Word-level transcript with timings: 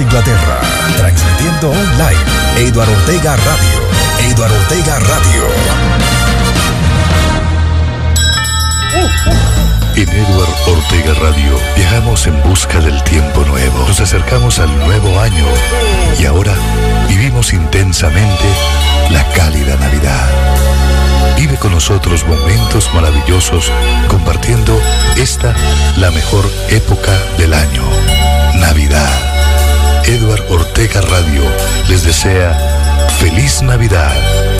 Inglaterra. 0.00 0.60
Transmitiendo 0.96 1.70
online. 1.70 2.20
Eduardo 2.56 2.92
Ortega 2.92 3.36
Radio. 3.36 4.30
Eduardo 4.30 4.56
Ortega 4.56 4.98
Radio. 5.00 5.42
En 9.96 10.08
Edward 10.08 10.54
Ortega 10.68 11.14
Radio 11.20 11.58
viajamos 11.74 12.26
en 12.26 12.40
busca 12.42 12.80
del 12.80 13.02
tiempo 13.02 13.44
nuevo. 13.44 13.86
Nos 13.88 14.00
acercamos 14.00 14.58
al 14.60 14.76
nuevo 14.78 15.18
año 15.20 15.46
y 16.20 16.26
ahora 16.26 16.54
vivimos 17.08 17.52
intensamente 17.52 18.48
la 19.10 19.24
cálida 19.32 19.76
Navidad. 19.76 20.28
Vive 21.36 21.56
con 21.56 21.72
nosotros 21.72 22.24
momentos 22.26 22.90
maravillosos 22.94 23.72
compartiendo 24.06 24.80
esta, 25.16 25.54
la 25.96 26.10
mejor 26.10 26.48
época 26.70 27.12
del 27.38 27.54
año, 27.54 27.82
Navidad. 28.54 29.37
Edward 30.08 30.42
Ortega 30.48 31.02
Radio 31.02 31.42
les 31.86 32.02
desea 32.02 32.56
feliz 33.18 33.60
Navidad 33.60 34.10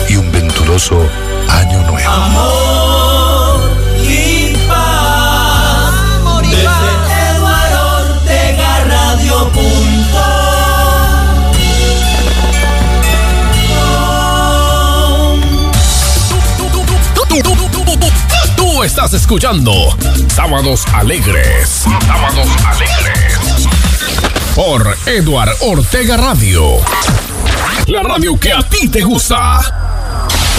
y 0.07 0.15
un 0.15 0.31
venturoso 0.31 1.09
año 1.49 1.81
nuevo. 1.87 2.07
Amor 2.07 3.71
y 4.07 4.55
paz. 4.67 5.93
Amor 6.19 6.45
y 6.45 6.49
Desde 6.49 6.65
paz. 6.65 7.11
Eduardo 7.35 7.97
Ortega 7.97 8.85
Radio 8.85 9.51
tú 18.55 18.83
estás 18.83 19.13
escuchando 19.13 19.73
Sábados 20.27 20.85
Alegres. 20.93 21.85
Sábados 22.05 22.47
Alegres. 22.67 23.28
Por 24.59 24.93
Eduard 25.05 25.55
Ortega 25.61 26.17
Radio. 26.17 26.81
La 27.87 28.03
radio 28.03 28.37
que 28.37 28.51
a 28.51 28.59
ti 28.59 28.89
te 28.89 28.99
gusta. 28.99 29.61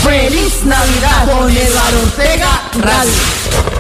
Feliz 0.03 0.65
Navidad 0.65 1.31
con 1.31 1.55
Eduardo 1.55 2.01
Ortega 2.05 2.63
Radio. 2.81 3.80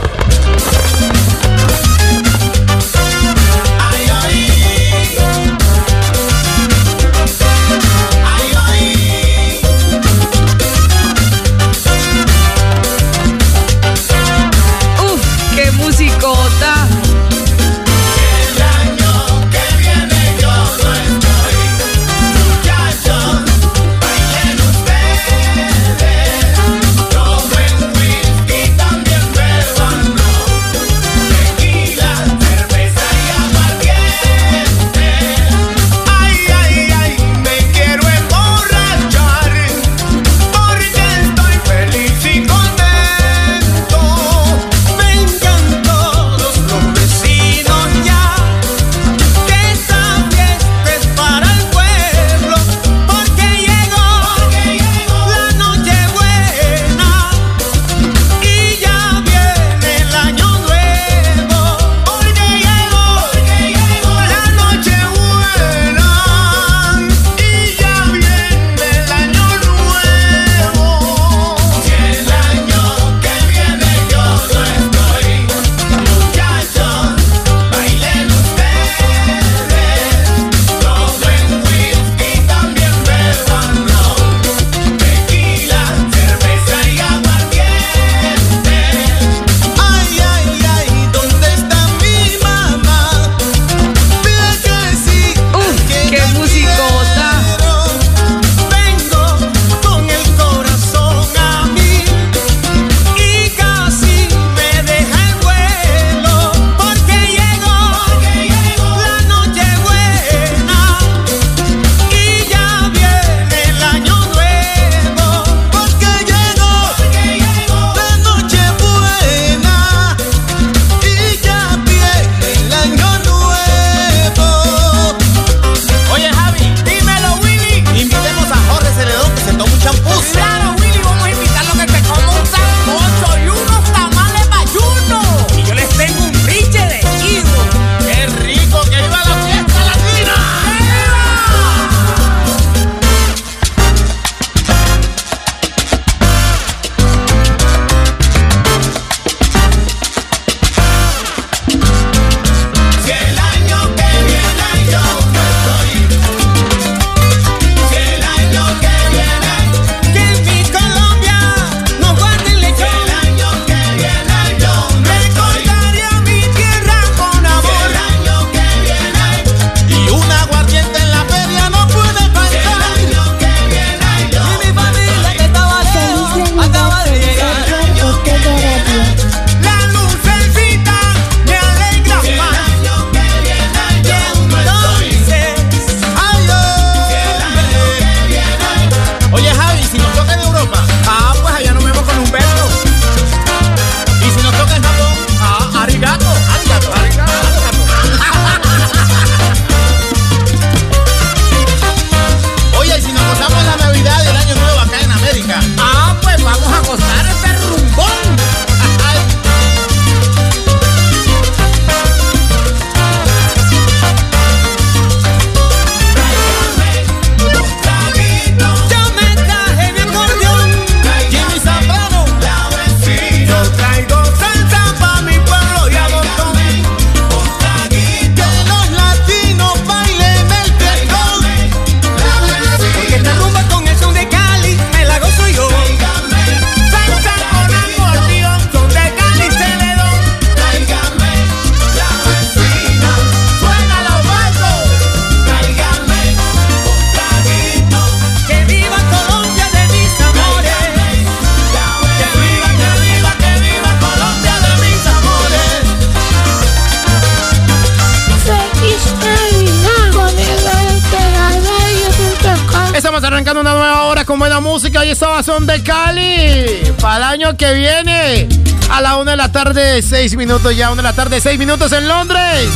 Con 264.30 264.38
buena 264.38 264.60
música. 264.60 265.04
Y 265.04 265.10
estaba 265.10 265.42
son 265.42 265.66
de 265.66 265.82
Cali. 265.82 266.92
Para 267.00 267.16
el 267.16 267.22
año 267.24 267.56
que 267.56 267.74
viene. 267.74 268.48
A 268.88 269.00
la 269.00 269.16
una 269.16 269.32
de 269.32 269.36
la 269.36 269.50
tarde, 269.50 270.00
seis 270.02 270.36
minutos 270.36 270.76
ya. 270.76 270.92
Una 270.92 271.02
de 271.02 271.08
la 271.08 271.14
tarde, 271.14 271.40
seis 271.40 271.58
minutos 271.58 271.90
en 271.90 272.06
Londres. 272.06 272.68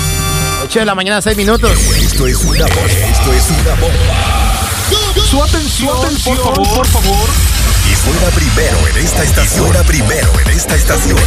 8 0.65 0.81
de 0.81 0.85
la 0.85 0.97
mañana, 0.97 1.23
seis 1.23 1.37
minutos. 1.37 1.71
Esto 1.71 2.27
es 2.27 2.43
una 2.43 2.67
bomba. 2.67 2.91
Esto 2.91 3.33
es 3.33 3.51
una 3.51 3.75
bomba. 3.81 5.27
Su 5.31 5.43
atención, 5.45 5.97
por 6.25 6.37
favor, 6.39 6.75
por 6.75 6.87
favor. 6.89 7.29
Y 7.89 7.95
suena 7.95 8.27
primero 8.35 8.89
en 8.89 9.05
esta 9.05 9.23
estación. 9.23 9.67
Suena 9.67 9.83
primero 9.85 10.41
en 10.41 10.51
esta 10.51 10.75
estación. 10.75 11.19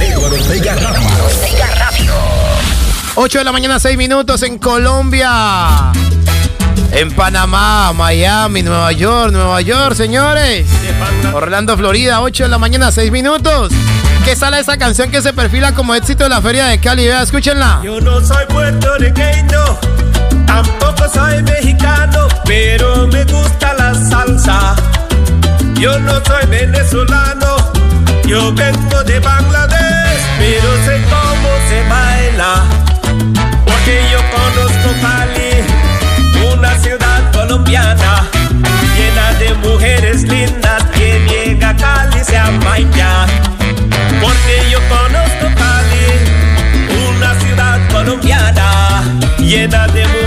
Eduardo 0.00 0.36
Ortega 0.36 0.74
Radio. 0.76 2.14
8 3.16 3.38
de 3.38 3.44
la 3.44 3.52
mañana, 3.52 3.80
6 3.80 3.96
minutos 3.96 4.44
en 4.44 4.58
Colombia. 4.58 5.92
En 6.94 7.10
Panamá, 7.10 7.92
Miami, 7.92 8.62
Nueva 8.62 8.92
York, 8.92 9.32
Nueva 9.32 9.60
York, 9.60 9.96
señores. 9.96 10.64
Orlando, 11.32 11.76
Florida, 11.76 12.20
8 12.20 12.44
de 12.44 12.48
la 12.48 12.58
mañana, 12.58 12.92
6 12.92 13.10
minutos. 13.10 13.72
¿Qué 14.24 14.36
sale 14.36 14.60
esa 14.60 14.76
canción 14.76 15.10
que 15.10 15.20
se 15.20 15.32
perfila 15.32 15.74
como 15.74 15.94
éxito 15.96 16.22
de 16.22 16.30
la 16.30 16.40
Feria 16.40 16.66
de 16.66 16.78
Cali? 16.78 17.04
Vea, 17.04 17.22
escúchenla. 17.22 17.80
Yo 17.82 18.00
no 18.00 18.24
soy 18.24 18.46
puertorriqueño, 18.46 19.78
tampoco 20.46 21.08
soy 21.12 21.42
mexicano, 21.42 22.28
pero 22.44 23.08
me 23.08 23.24
gusta 23.24 23.74
la 23.74 23.92
salsa. 23.94 24.76
Yo 25.74 25.98
no 25.98 26.24
soy 26.24 26.46
venezolano, 26.48 27.72
yo 28.24 28.54
vengo 28.54 29.02
de 29.02 29.18
Bangladesh, 29.18 30.22
pero 30.38 30.84
sé 30.84 31.02
cómo 31.10 31.48
se 31.68 31.88
baila. 31.88 32.73
Colombiana, 37.54 38.28
llena 38.96 39.32
de 39.38 39.54
mujeres 39.54 40.22
lindas. 40.24 40.82
Quien 40.92 41.24
llega 41.28 41.76
Cali 41.76 42.24
se 42.24 42.36
amaña. 42.36 43.26
Porque 44.20 44.70
yo 44.72 44.80
conozco 44.88 45.46
Cali, 45.56 46.06
una 47.08 47.34
ciudad 47.38 47.78
colombiana, 47.92 49.04
llena 49.38 49.86
de 49.88 50.04
mujeres 50.04 50.23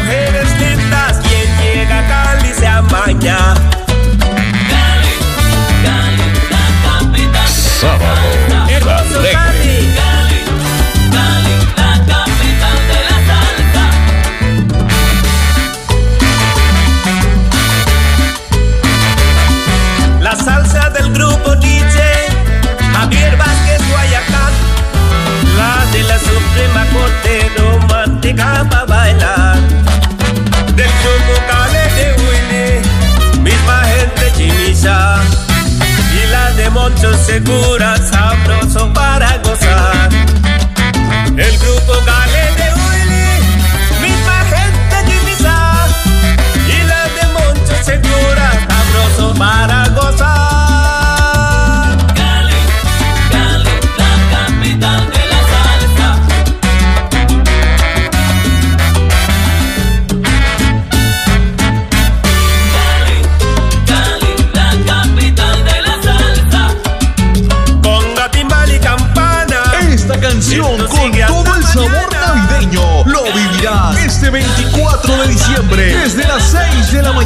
Moncho 37.39 37.77
Segura 37.77 38.06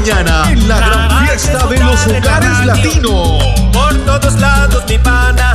mañana 0.01 0.51
en 0.51 0.67
la 0.67 0.79
gran 0.79 1.25
fiesta 1.27 1.67
de 1.67 1.77
los 1.77 2.07
hogares 2.07 2.65
latinos. 2.65 3.43
por 3.71 3.93
todos 4.05 4.33
lados 4.39 4.83
mi 4.89 4.97
pana. 4.97 5.53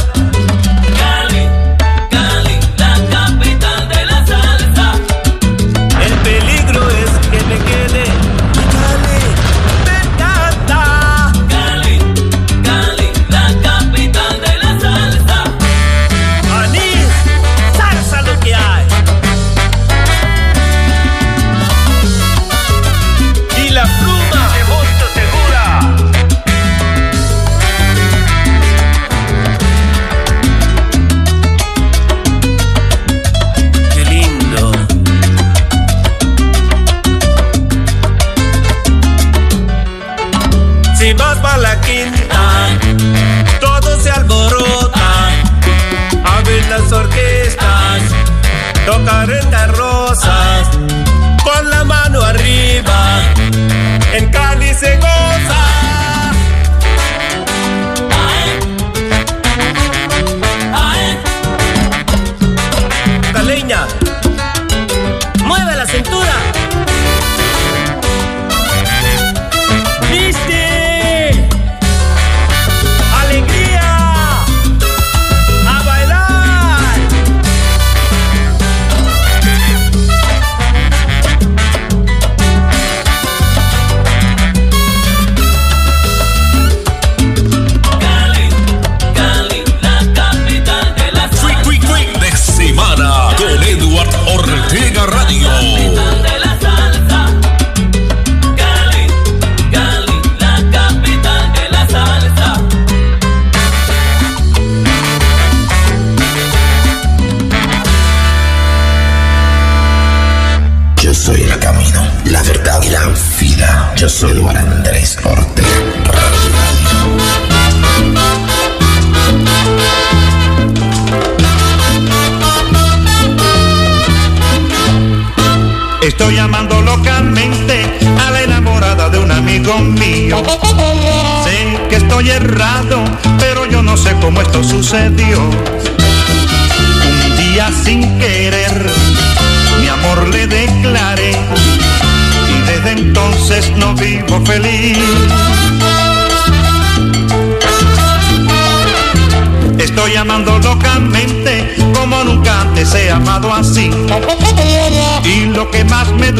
Tocar 49.06 49.30
en 49.30 49.85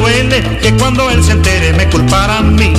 duele 0.06 0.40
que 0.62 0.72
cuando 0.74 1.10
él 1.10 1.22
se 1.22 1.32
entere 1.32 1.72
me 1.72 1.88
culpará 1.88 2.38
a 2.38 2.42
mí. 2.42 2.72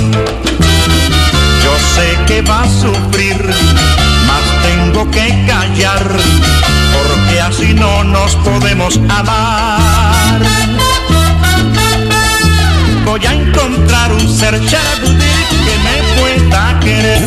Yo 1.64 1.72
sé 1.94 2.08
que 2.26 2.40
va 2.42 2.62
a 2.62 2.68
sufrir, 2.68 3.36
mas 4.26 4.44
tengo 4.66 5.10
que 5.10 5.26
callar, 5.46 6.06
porque 6.94 7.40
así 7.40 7.74
no 7.74 8.04
nos 8.04 8.34
podemos 8.36 8.98
amar. 9.08 10.40
Voy 13.04 13.26
a 13.26 13.32
encontrar 13.32 14.12
un 14.12 14.26
ser 14.28 14.54
charabudí 14.66 15.34
que 15.66 15.74
me 15.86 15.96
pueda 16.18 16.80
querer. 16.80 17.22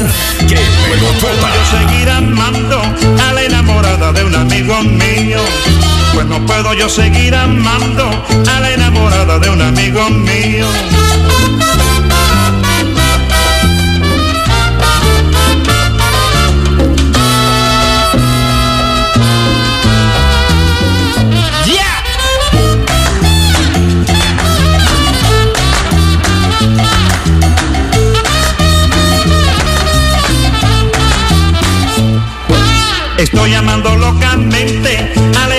¡Qué 0.48 0.60
¿Puedo 0.88 1.14
yo 1.22 1.78
seguir 1.78 2.10
amando 2.10 2.82
a 3.30 3.34
la 3.34 3.44
enamorada 3.44 4.12
de 4.12 4.24
un 4.24 4.36
amigo 4.36 4.82
mío? 4.84 5.42
Pues 6.14 6.26
no 6.26 6.46
puedo 6.46 6.74
yo 6.74 6.90
seguir 6.90 7.36
amando 7.36 8.10
a 8.56 8.60
la 8.60 8.72
enamorada 8.72 9.40
de 9.40 9.50
un 9.50 9.62
amigo 9.62 10.10
mío. 10.10 10.68
Estoy 33.18 33.54
amando 33.54 33.96
locamente 33.98 35.14
a 35.40 35.48
la 35.48 35.58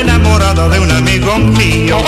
de 0.68 0.78
un 0.78 0.90
amigo 0.90 1.38
mío. 1.38 1.98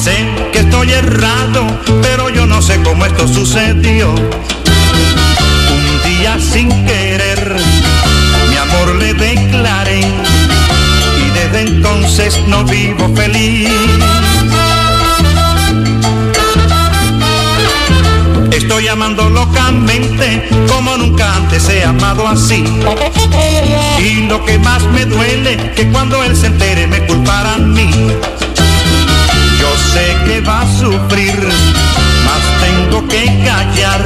Sé 0.00 0.16
que 0.52 0.60
estoy 0.60 0.92
errado, 0.92 1.66
pero 2.02 2.28
yo 2.28 2.46
no 2.46 2.60
sé 2.60 2.80
cómo 2.82 3.04
esto 3.06 3.26
sucedió. 3.26 4.10
Un 4.10 6.02
día 6.04 6.36
sin 6.38 6.68
querer, 6.86 7.56
mi 8.50 8.56
amor 8.56 8.94
le 8.96 9.14
declaré 9.14 10.00
y 10.00 11.30
desde 11.30 11.60
entonces 11.62 12.40
no 12.46 12.64
vivo 12.64 13.08
feliz. 13.14 13.70
Estoy 18.74 18.88
amando 18.88 19.30
locamente 19.30 20.48
como 20.66 20.96
nunca 20.96 21.36
antes 21.36 21.68
he 21.68 21.84
amado 21.84 22.26
así. 22.26 22.64
Y 24.00 24.26
lo 24.26 24.44
que 24.44 24.58
más 24.58 24.82
me 24.86 25.04
duele 25.04 25.70
que 25.76 25.88
cuando 25.92 26.24
él 26.24 26.36
se 26.36 26.48
entere 26.48 26.88
me 26.88 27.06
culpará 27.06 27.54
a 27.54 27.58
mí. 27.58 27.88
Yo 29.60 29.68
sé 29.92 30.16
que 30.24 30.40
va 30.40 30.62
a 30.62 30.66
sufrir, 30.76 31.38
mas 32.24 32.42
tengo 32.68 33.06
que 33.06 33.26
callar, 33.44 34.02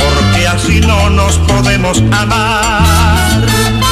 porque 0.00 0.48
así 0.48 0.80
no 0.80 1.10
nos 1.10 1.36
podemos 1.40 1.98
amar. 2.10 3.83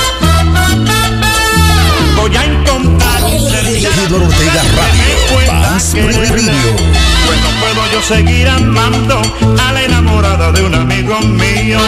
Eduardo 3.84 4.26
Ortega 4.26 4.62
Radio, 4.76 5.46
Paz 5.48 5.92
Radio. 5.94 6.12
pues 7.26 7.40
no 7.40 7.50
puedo 7.60 7.92
yo 7.92 8.02
seguir 8.02 8.48
amando 8.48 9.20
a 9.60 9.72
la 9.72 9.82
enamorada 9.82 10.52
de 10.52 10.62
un 10.62 10.74
amigo 10.74 11.18
mío. 11.20 11.78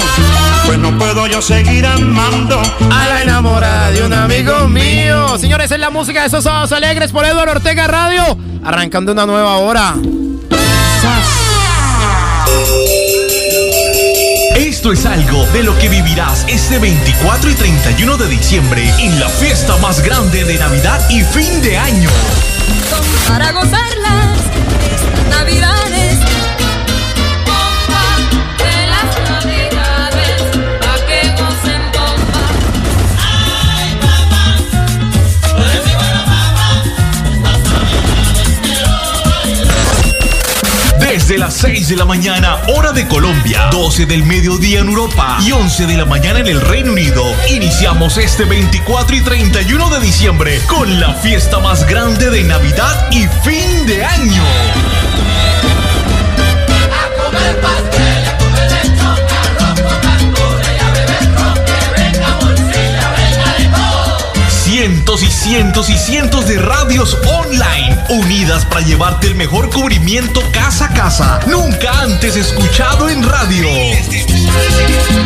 Pues 0.67 0.79
no 0.79 0.99
puedo 0.99 1.27
yo 1.29 1.41
seguir 1.41 1.87
amando 1.87 2.61
A 2.91 3.09
la 3.09 3.23
enamorada 3.23 3.93
de 3.93 4.05
un 4.07 4.13
amigo 4.13 4.67
mío. 4.67 5.39
Señores, 5.39 5.71
es 5.71 5.79
la 5.79 5.91
música 5.91 6.23
de 6.23 6.27
esos 6.27 6.43
sábados 6.43 6.73
alegres 6.73 7.13
por 7.13 7.25
Eduardo 7.25 7.53
Ortega 7.53 7.87
Radio. 7.87 8.37
Arrancando 8.65 9.13
una 9.13 9.27
nueva 9.27 9.57
hora. 9.59 9.95
Esto 14.57 14.93
es 14.93 15.05
algo 15.05 15.45
de 15.47 15.65
lo 15.65 15.77
que 15.79 15.89
vivirás 15.89 16.47
este 16.49 16.79
24 16.79 17.51
y 17.51 17.55
31 17.55 18.17
de 18.17 18.29
diciembre 18.29 18.89
en 19.01 19.19
la 19.19 19.29
fiesta 19.29 19.77
más 19.79 20.01
grande 20.01 20.45
de 20.45 20.57
Navidad 20.59 21.05
y 21.11 21.23
fin 21.23 21.61
de 21.61 21.77
año. 21.77 22.09
para 23.27 23.51
gozarlas 23.51 24.24
Las 41.39 41.55
6 41.55 41.89
de 41.89 41.97
la 41.97 42.05
mañana, 42.05 42.59
hora 42.69 42.93
de 42.93 43.09
Colombia, 43.09 43.69
12 43.73 44.07
del 44.07 44.23
mediodía 44.25 44.81
en 44.81 44.89
Europa 44.89 45.39
y 45.45 45.51
11 45.51 45.87
de 45.87 45.97
la 45.97 46.05
mañana 46.05 46.39
en 46.39 46.47
el 46.47 46.61
Reino 46.61 46.93
Unido, 46.93 47.25
iniciamos 47.51 48.19
este 48.19 48.45
24 48.45 49.17
y 49.17 49.21
31 49.21 49.91
de 49.91 50.01
diciembre 50.01 50.61
con 50.69 51.01
la 51.01 51.13
fiesta 51.15 51.59
más 51.59 51.87
grande 51.87 52.31
de 52.31 52.45
Navidad 52.45 53.09
y 53.11 53.27
fin 53.43 53.87
de 53.87 54.05
año. 54.05 54.43
Y 65.23 65.31
cientos 65.31 65.91
y 65.91 65.97
cientos 65.97 66.49
de 66.49 66.59
radios 66.59 67.17
online 67.25 67.97
unidas 68.09 68.65
para 68.65 68.81
llevarte 68.81 69.29
el 69.29 69.37
mejor 69.37 69.71
cubrimiento 69.71 70.43
casa 70.51 70.87
a 70.87 70.89
casa, 70.93 71.41
nunca 71.47 72.01
antes 72.01 72.35
escuchado 72.35 73.09
en 73.09 73.23
radio. 73.23 73.69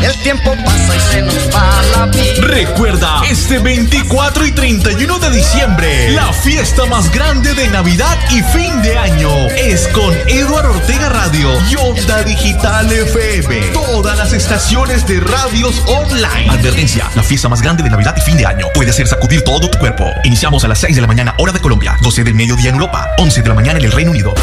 El 0.02 0.22
tiempo 0.22 0.54
pasa 0.64 0.96
y 0.96 1.00
se 1.12 1.22
nos 1.22 1.48
va 1.54 1.82
la 1.96 2.06
vida. 2.06 2.46
Recuerda, 2.46 3.22
este 3.28 3.58
24 3.58 4.46
y 4.46 4.52
31 4.52 5.18
de 5.18 5.30
diciembre, 5.30 6.10
la 6.10 6.32
fiesta 6.32 6.86
más 6.86 7.10
grande 7.10 7.52
de 7.54 7.68
Navidad 7.68 8.16
y 8.30 8.42
fin 8.42 8.80
de 8.82 8.96
año 8.96 9.30
es 9.56 9.88
con 9.88 10.14
Eduardo 10.28 10.70
Ortega 10.70 11.08
Radio 11.08 11.50
y 11.70 11.76
Onda 11.76 12.22
Digital 12.22 12.90
FM. 12.92 13.72
Todas 13.72 14.16
las 14.16 14.32
estaciones 14.32 15.06
de 15.06 15.20
radios 15.20 15.82
online. 15.86 16.50
Advertencia, 16.50 17.10
la 17.14 17.22
fiesta 17.22 17.48
más 17.48 17.60
grande 17.60 17.82
de 17.82 17.90
Navidad 17.90 18.14
y 18.16 18.20
fin 18.20 18.36
de 18.36 18.46
año 18.46 18.66
puede 18.74 18.90
hacer 18.90 19.08
sacudir 19.08 19.42
todo 19.42 19.68
tu 19.68 19.78
cuerpo. 19.78 20.06
Iniciamos 20.24 20.64
a 20.64 20.68
las 20.68 20.78
6 20.78 20.94
de 20.94 21.00
la 21.00 21.08
mañana, 21.08 21.34
hora 21.38 21.52
de 21.52 21.60
Colombia, 21.60 21.96
12 22.02 22.24
del 22.24 22.34
mediodía 22.34 22.68
en 22.68 22.76
Europa, 22.76 23.08
11 23.18 23.42
de 23.42 23.48
la 23.48 23.54
mañana 23.54 23.78
en 23.78 23.84
el 23.86 23.92
Reino 23.92 24.10
Unido. 24.12 24.34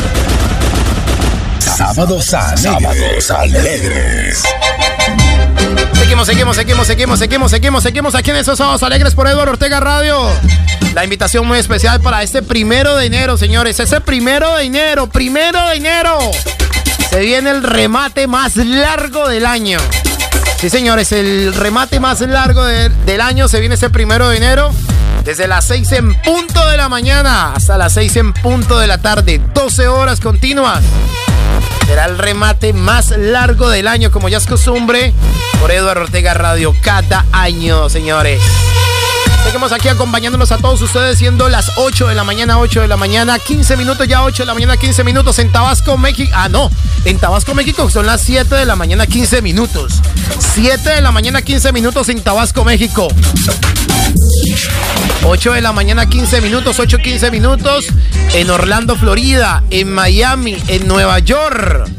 Sábados 1.60 2.34
alegres. 2.34 3.25
Sábados 3.25 3.32
alegres. 3.32 4.44
Seguimos, 6.05 6.27
seguimos, 6.27 6.55
seguimos, 6.55 6.88
seguimos, 6.88 7.19
seguimos, 7.19 7.51
seguimos, 7.51 7.83
seguimos 7.83 8.15
aquí 8.15 8.29
en 8.29 8.35
esos 8.38 8.59
sábados 8.59 8.83
alegres 8.83 9.15
por 9.15 9.27
Eduardo 9.27 9.53
Ortega 9.53 9.79
Radio. 9.79 10.29
La 10.93 11.03
invitación 11.03 11.47
muy 11.47 11.57
especial 11.57 12.00
para 12.00 12.21
este 12.21 12.43
primero 12.43 12.95
de 12.95 13.07
enero, 13.07 13.38
señores. 13.38 13.79
Ese 13.79 14.00
primero 14.01 14.55
de 14.55 14.63
enero, 14.65 15.07
primero 15.07 15.67
de 15.67 15.75
enero. 15.77 16.19
Se 17.09 17.19
viene 17.21 17.50
el 17.50 17.63
remate 17.63 18.27
más 18.27 18.55
largo 18.55 19.27
del 19.27 19.47
año. 19.47 19.79
Sí, 20.59 20.69
señores, 20.69 21.12
el 21.12 21.53
remate 21.55 22.00
más 22.00 22.21
largo 22.21 22.63
de- 22.63 22.89
del 22.89 23.19
año 23.21 23.47
se 23.47 23.59
viene 23.59 23.74
ese 23.75 23.89
primero 23.89 24.29
de 24.29 24.38
enero. 24.38 24.71
Desde 25.24 25.47
las 25.47 25.65
6 25.65 25.91
en 25.93 26.13
punto 26.21 26.65
de 26.69 26.77
la 26.77 26.88
mañana 26.88 27.53
hasta 27.55 27.77
las 27.79 27.93
6 27.93 28.15
en 28.17 28.31
punto 28.31 28.77
de 28.77 28.85
la 28.88 29.00
tarde. 29.00 29.41
12 29.55 29.88
horas 29.88 30.19
continuas. 30.19 30.83
Será 31.86 32.06
el 32.06 32.18
remate 32.18 32.74
más 32.74 33.12
largo 33.18 33.70
del 33.70 33.88
año, 33.88 34.12
como 34.12 34.27
ya 34.27 34.38
es 34.38 34.48
costumbre, 34.48 35.13
por 35.60 35.72
Eduardo 35.72 36.04
Ortega 36.04 36.34
Radio 36.34 36.74
cada 36.82 37.25
año, 37.32 37.89
señores. 37.89 38.42
Seguimos 39.44 39.72
aquí 39.72 39.88
acompañándolos 39.88 40.51
a 40.51 40.58
todos 40.58 40.82
ustedes, 40.82 41.17
siendo 41.17 41.48
las 41.50 41.72
8 41.77 42.08
de 42.08 42.15
la 42.15 42.24
mañana, 42.24 42.60
8 42.60 42.82
de 42.82 42.88
la 42.88 42.98
mañana, 42.98 43.39
15 43.39 43.77
minutos, 43.77 44.08
ya 44.08 44.24
8 44.24 44.44
de 44.44 44.48
la 44.48 44.53
mañana, 44.53 44.75
15 44.75 45.03
minutos 45.03 45.39
en 45.39 45.51
Tabasco, 45.51 45.98
México. 45.98 46.32
Ah, 46.34 46.50
no, 46.50 46.70
en 47.05 47.20
Tabasco, 47.20 47.53
México 47.53 47.89
son 47.89 48.05
las 48.05 48.22
7 48.22 48.53
de 48.55 48.65
la 48.65 48.75
mañana, 48.75 49.08
15 49.08 49.41
minutos. 49.41 50.01
7 50.55 50.89
de 50.89 51.01
la 51.01 51.12
mañana, 51.12 51.41
15 51.41 51.72
minutos 51.72 52.10
en 52.10 52.22
Tabasco, 52.22 52.65
México. 52.65 53.08
8 55.24 55.53
de 55.53 55.62
la 55.62 55.72
mañana, 55.72 56.08
15 56.08 56.41
minutos, 56.41 56.79
8, 56.79 56.98
15 56.98 57.32
minutos 57.32 57.86
en 58.34 58.50
Orlando, 58.50 58.96
Florida, 58.96 59.63
en 59.70 59.91
Miami, 59.91 60.58
en 60.67 60.88
Nueva 60.88 61.20
York. 61.20 61.89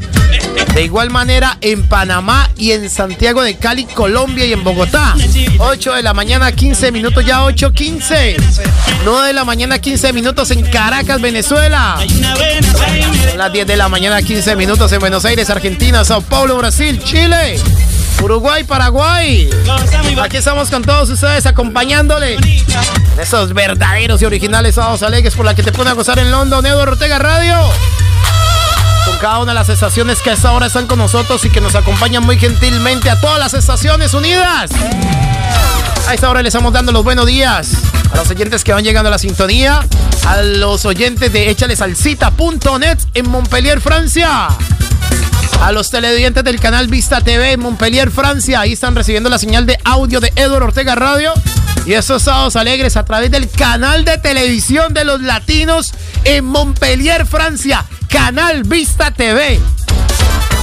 De 0.73 0.83
igual 0.83 1.09
manera 1.09 1.57
en 1.61 1.87
Panamá 1.87 2.49
y 2.55 2.71
en 2.71 2.89
Santiago 2.89 3.41
de 3.41 3.55
Cali, 3.55 3.85
Colombia 3.85 4.45
y 4.45 4.53
en 4.53 4.63
Bogotá. 4.63 5.15
8 5.57 5.93
de 5.93 6.03
la 6.03 6.13
mañana, 6.13 6.51
15 6.51 6.91
minutos, 6.91 7.16
ya 7.21 7.43
8.15. 7.43 8.35
9 9.03 9.27
de 9.27 9.33
la 9.33 9.43
mañana, 9.43 9.79
15 9.79 10.13
minutos 10.13 10.51
en 10.51 10.63
Caracas, 10.63 11.21
Venezuela. 11.21 11.97
Son 13.29 13.37
las 13.37 13.51
10 13.51 13.67
de 13.67 13.77
la 13.77 13.89
mañana, 13.89 14.21
15 14.21 14.55
minutos 14.55 14.91
en 14.91 14.99
Buenos 14.99 15.25
Aires, 15.25 15.49
Argentina, 15.49 16.03
Sao 16.05 16.21
Paulo, 16.21 16.57
Brasil, 16.57 17.01
Chile. 17.03 17.59
Uruguay, 18.21 18.63
Paraguay. 18.63 19.49
Aquí 20.21 20.37
estamos 20.37 20.69
con 20.69 20.83
todos 20.83 21.09
ustedes 21.09 21.45
acompañándole. 21.45 22.37
Esos 23.19 23.53
verdaderos 23.53 24.21
y 24.21 24.25
originales 24.25 24.75
sábados 24.75 25.03
alegres 25.03 25.35
por 25.35 25.45
la 25.45 25.55
que 25.55 25.63
te 25.63 25.71
pone 25.71 25.91
a 25.91 25.93
gozar 25.93 26.19
en 26.19 26.31
London, 26.31 26.65
Eduardo 26.65 26.93
Ortega 26.93 27.19
Radio. 27.19 27.55
Cada 29.21 29.39
una 29.39 29.51
de 29.51 29.55
las 29.55 29.69
estaciones 29.69 30.21
que 30.21 30.29
a 30.29 30.33
esta 30.33 30.51
hora 30.51 30.67
están 30.67 30.85
con 30.85 30.99
nosotros 30.99 31.43
y 31.43 31.49
que 31.49 31.59
nos 31.59 31.73
acompañan 31.73 32.23
muy 32.23 32.37
gentilmente 32.37 33.09
a 33.09 33.19
todas 33.19 33.39
las 33.39 33.53
estaciones 33.55 34.13
unidas. 34.13 34.69
A 36.07 36.13
esta 36.13 36.29
hora 36.29 36.43
les 36.43 36.53
estamos 36.53 36.71
dando 36.71 36.91
los 36.91 37.03
buenos 37.03 37.25
días 37.25 37.71
a 38.13 38.17
los 38.17 38.29
oyentes 38.29 38.63
que 38.63 38.73
van 38.73 38.83
llegando 38.83 39.07
a 39.07 39.11
la 39.11 39.17
sintonía, 39.17 39.85
a 40.27 40.41
los 40.41 40.85
oyentes 40.85 41.33
de 41.33 41.49
échalesalcita.net 41.49 42.97
en 43.15 43.29
Montpellier, 43.29 43.81
Francia. 43.81 44.49
A 45.61 45.71
los 45.71 45.89
televidentes 45.89 46.43
del 46.43 46.59
canal 46.59 46.87
Vista 46.87 47.19
TV 47.19 47.53
en 47.53 47.59
Montpellier, 47.59 48.11
Francia. 48.11 48.59
Ahí 48.59 48.73
están 48.73 48.95
recibiendo 48.95 49.29
la 49.29 49.39
señal 49.39 49.65
de 49.65 49.79
audio 49.83 50.19
de 50.19 50.31
Eduardo 50.35 50.67
Ortega 50.67 50.93
Radio. 50.93 51.33
Y 51.87 51.93
estos 51.93 52.23
sábados 52.23 52.55
alegres 52.55 52.95
a 52.95 53.03
través 53.03 53.31
del 53.31 53.49
canal 53.49 54.05
de 54.05 54.19
televisión 54.19 54.93
de 54.93 55.05
los 55.05 55.21
latinos 55.21 55.93
en 56.23 56.45
Montpellier, 56.45 57.25
Francia. 57.25 57.83
Canal 58.07 58.63
Vista 58.63 59.11
TV. 59.11 59.59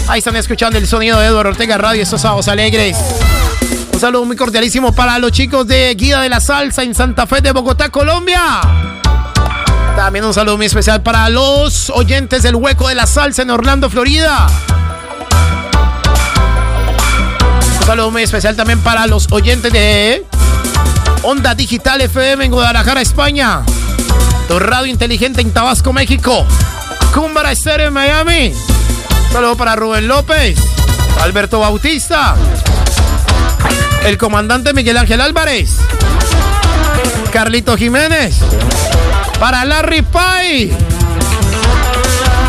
Ahí 0.08 0.18
están 0.18 0.36
escuchando 0.36 0.78
el 0.78 0.86
sonido 0.86 1.18
de 1.18 1.26
Eduardo 1.26 1.50
Ortega 1.50 1.78
Radio 1.78 2.02
estos 2.02 2.20
sábados 2.20 2.48
alegres. 2.48 2.96
Un 3.92 4.00
saludo 4.00 4.24
muy 4.24 4.36
cordialísimo 4.36 4.92
para 4.92 5.18
los 5.18 5.32
chicos 5.32 5.66
de 5.66 5.94
Guía 5.94 6.20
de 6.20 6.28
la 6.28 6.40
Salsa 6.40 6.82
en 6.82 6.94
Santa 6.94 7.26
Fe 7.26 7.40
de 7.40 7.52
Bogotá, 7.52 7.90
Colombia. 7.90 8.60
También 9.96 10.24
un 10.24 10.34
saludo 10.34 10.56
muy 10.56 10.66
especial 10.66 11.02
para 11.02 11.28
los 11.28 11.90
oyentes 11.90 12.42
del 12.42 12.56
Hueco 12.56 12.88
de 12.88 12.94
la 12.94 13.06
Salsa 13.06 13.42
en 13.42 13.50
Orlando, 13.50 13.88
Florida. 13.88 14.46
Un 17.80 17.86
saludo 17.86 18.10
muy 18.10 18.22
especial 18.22 18.56
también 18.56 18.80
para 18.80 19.06
los 19.06 19.30
oyentes 19.30 19.72
de 19.72 20.24
Onda 21.22 21.54
Digital 21.54 22.00
FM 22.00 22.46
en 22.46 22.50
Guadalajara, 22.50 23.00
España. 23.00 23.62
Tu 24.48 24.58
radio 24.58 24.86
inteligente 24.86 25.40
en 25.40 25.52
Tabasco, 25.52 25.92
México. 25.92 26.46
Cúmbara 27.14 27.52
Estéreo 27.52 27.86
en 27.86 27.92
Miami. 27.92 28.48
Un 28.48 29.32
saludo 29.32 29.56
para 29.56 29.76
Rubén 29.76 30.08
López, 30.08 30.58
Alberto 31.22 31.60
Bautista, 31.60 32.34
el 34.04 34.18
comandante 34.18 34.74
Miguel 34.74 34.96
Ángel 34.96 35.20
Álvarez, 35.20 35.76
Carlito 37.32 37.76
Jiménez, 37.76 38.34
para 39.38 39.64
Larry 39.64 40.02
Pay. 40.02 40.76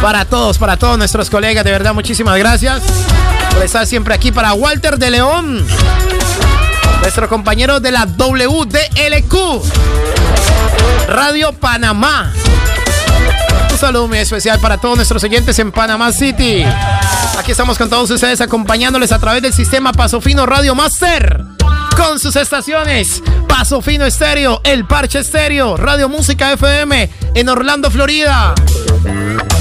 Para 0.01 0.25
todos, 0.25 0.57
para 0.57 0.77
todos 0.77 0.97
nuestros 0.97 1.29
colegas, 1.29 1.63
de 1.63 1.69
verdad, 1.69 1.93
muchísimas 1.93 2.37
gracias 2.39 2.81
por 3.53 3.61
estar 3.61 3.85
siempre 3.85 4.15
aquí. 4.15 4.31
Para 4.31 4.53
Walter 4.53 4.97
de 4.97 5.11
León, 5.11 5.63
nuestro 7.01 7.29
compañero 7.29 7.79
de 7.79 7.91
la 7.91 8.07
WDLQ, 8.07 9.63
Radio 11.07 11.53
Panamá. 11.53 12.33
Un 13.75 13.81
saludo 13.81 14.07
muy 14.07 14.19
especial 14.19 14.57
para 14.61 14.77
todos 14.77 14.95
nuestros 14.95 15.21
oyentes 15.25 15.59
en 15.59 15.69
Panamá 15.69 16.13
City. 16.13 16.63
Aquí 17.37 17.51
estamos 17.51 17.77
con 17.77 17.89
todos 17.89 18.09
ustedes 18.09 18.39
acompañándoles 18.39 19.11
a 19.11 19.19
través 19.19 19.41
del 19.41 19.51
sistema 19.51 19.91
Paso 19.91 20.21
Fino 20.21 20.45
Radio 20.45 20.75
Master. 20.75 21.43
Con 21.97 22.17
sus 22.17 22.37
estaciones 22.37 23.21
Paso 23.49 23.81
Fino 23.81 24.05
Estéreo, 24.05 24.61
El 24.63 24.87
Parche 24.87 25.19
Estéreo, 25.19 25.75
Radio 25.75 26.07
Música 26.07 26.53
FM 26.53 27.09
en 27.33 27.49
Orlando, 27.49 27.91
Florida. 27.91 28.55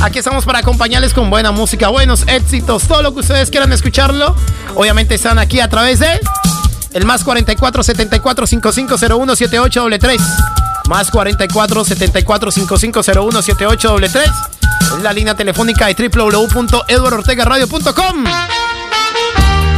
Aquí 0.00 0.20
estamos 0.20 0.44
para 0.44 0.60
acompañarles 0.60 1.12
con 1.12 1.28
buena 1.28 1.50
música, 1.50 1.88
buenos 1.88 2.22
éxitos, 2.28 2.84
todo 2.84 3.02
lo 3.02 3.14
que 3.14 3.20
ustedes 3.20 3.50
quieran 3.50 3.72
escucharlo. 3.72 4.36
Obviamente 4.76 5.16
están 5.16 5.40
aquí 5.40 5.58
a 5.58 5.68
través 5.68 5.98
de 5.98 6.20
el 6.92 7.04
más 7.04 7.24
44 7.24 7.82
74 7.82 8.46
5501 8.46 9.34
7833. 9.34 10.63
Más 10.88 11.10
44 11.10 11.84
74 11.84 12.50
5501 12.50 13.42
7833. 13.42 14.30
Es 14.96 15.02
la 15.02 15.12
línea 15.12 15.34
telefónica 15.34 15.86
de 15.86 15.94
www.eduardortegaradio.com. 16.08 18.24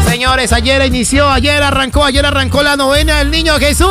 Señores, 0.09 0.53
ayer 0.53 0.85
inició, 0.87 1.29
ayer 1.31 1.63
arrancó, 1.63 2.05
ayer 2.05 2.25
arrancó 2.27 2.63
la 2.63 2.77
novena 2.77 3.19
del 3.19 3.31
Niño 3.31 3.59
Jesús. 3.59 3.91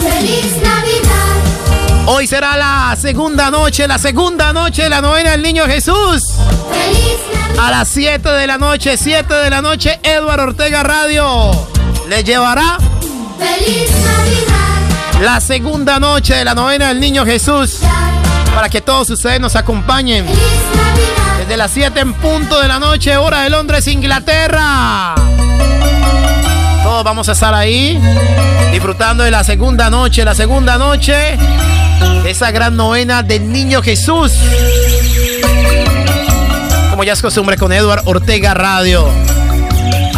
Feliz 0.00 0.56
Navidad, 0.62 2.06
Hoy 2.06 2.26
será 2.26 2.56
la 2.56 2.96
segunda 3.00 3.50
noche, 3.50 3.86
la 3.86 3.98
segunda 3.98 4.52
noche 4.52 4.82
de 4.84 4.88
la 4.88 5.00
novena 5.00 5.30
del 5.32 5.42
Niño 5.42 5.66
Jesús. 5.66 6.22
feliz 6.70 7.18
Navidad, 7.32 7.66
A 7.66 7.70
las 7.70 7.88
7 7.88 8.28
de 8.28 8.46
la 8.46 8.58
noche, 8.58 8.96
7 8.96 9.32
de 9.34 9.50
la 9.50 9.62
noche, 9.62 9.98
Eduardo 10.02 10.44
Ortega 10.44 10.82
Radio 10.82 11.50
le 12.08 12.24
llevará 12.24 12.78
feliz 13.38 13.90
Navidad, 13.90 14.59
la 15.20 15.40
segunda 15.40 16.00
noche 16.00 16.34
de 16.34 16.44
la 16.44 16.54
novena 16.54 16.88
del 16.88 16.98
Niño 16.98 17.26
Jesús 17.26 17.78
para 18.54 18.68
que 18.68 18.80
todos 18.80 19.10
ustedes 19.10 19.38
nos 19.38 19.54
acompañen 19.54 20.26
desde 21.38 21.56
las 21.56 21.70
7 21.72 22.00
en 22.00 22.14
punto 22.14 22.60
de 22.60 22.68
la 22.68 22.78
noche, 22.78 23.16
hora 23.16 23.42
de 23.42 23.50
Londres, 23.50 23.86
Inglaterra. 23.86 25.14
Todos 26.82 27.04
vamos 27.04 27.28
a 27.28 27.32
estar 27.32 27.52
ahí 27.52 28.00
disfrutando 28.72 29.22
de 29.22 29.30
la 29.30 29.44
segunda 29.44 29.90
noche, 29.90 30.24
la 30.24 30.34
segunda 30.34 30.78
noche 30.78 31.36
de 32.22 32.30
esa 32.30 32.50
gran 32.50 32.76
novena 32.76 33.22
del 33.22 33.52
Niño 33.52 33.82
Jesús. 33.82 34.32
Como 36.90 37.04
ya 37.04 37.12
es 37.12 37.20
costumbre 37.20 37.58
con 37.58 37.72
Edward 37.72 38.02
Ortega 38.06 38.54
Radio. 38.54 39.08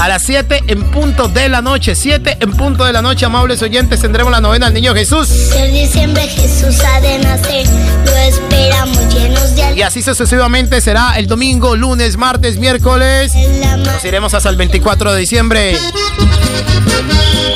A 0.02 0.08
las 0.08 0.24
7 0.24 0.64
en 0.66 0.90
punto 0.90 1.28
de 1.28 1.48
la 1.48 1.62
noche, 1.62 1.94
7 1.94 2.38
en 2.40 2.50
punto 2.54 2.84
de 2.84 2.92
la 2.92 3.02
noche, 3.02 3.24
amables 3.24 3.62
oyentes, 3.62 4.00
tendremos 4.00 4.32
la 4.32 4.40
novena 4.40 4.66
al 4.66 4.74
Niño 4.74 4.96
Jesús. 4.96 5.52
en 5.54 5.72
diciembre 5.72 6.26
Jesús 6.26 6.80
ha 6.80 7.00
de 7.00 7.20
nacer, 7.20 7.68
lo 8.04 8.16
esperamos 8.16 9.14
llenos 9.14 9.54
de 9.54 9.76
Y 9.76 9.82
así 9.82 10.02
sucesivamente 10.02 10.80
será 10.80 11.12
el 11.18 11.28
domingo, 11.28 11.76
lunes, 11.76 12.16
martes, 12.16 12.58
miércoles. 12.58 13.32
Nos 13.78 14.04
iremos 14.04 14.34
hasta 14.34 14.48
el 14.48 14.56
24 14.56 15.12
de 15.12 15.20
diciembre. 15.20 15.78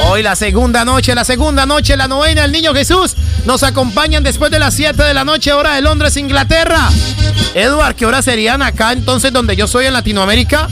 Hoy 0.05 0.23
la 0.23 0.37
segunda 0.37 0.85
noche, 0.85 1.17
la 1.17 1.25
segunda 1.25 1.67
noche, 1.67 1.97
la 1.97 2.07
novena, 2.07 2.45
el 2.45 2.53
niño 2.53 2.73
Jesús. 2.75 3.17
Nos 3.45 3.65
acompañan 3.65 4.23
después 4.23 4.53
de 4.53 4.61
las 4.61 4.73
7 4.75 5.03
de 5.03 5.15
la 5.15 5.25
noche, 5.25 5.53
hora 5.53 5.75
de 5.75 5.83
Londres, 5.83 6.17
Inglaterra. 6.17 6.91
Edward, 7.55 7.97
¿qué 7.97 8.07
hora 8.07 8.23
serían 8.23 8.63
acá 8.63 8.93
entonces 8.93 9.33
donde 9.33 9.57
yo 9.57 9.67
soy 9.67 9.87
en 9.87 9.95
Latinoamérica? 9.95 10.69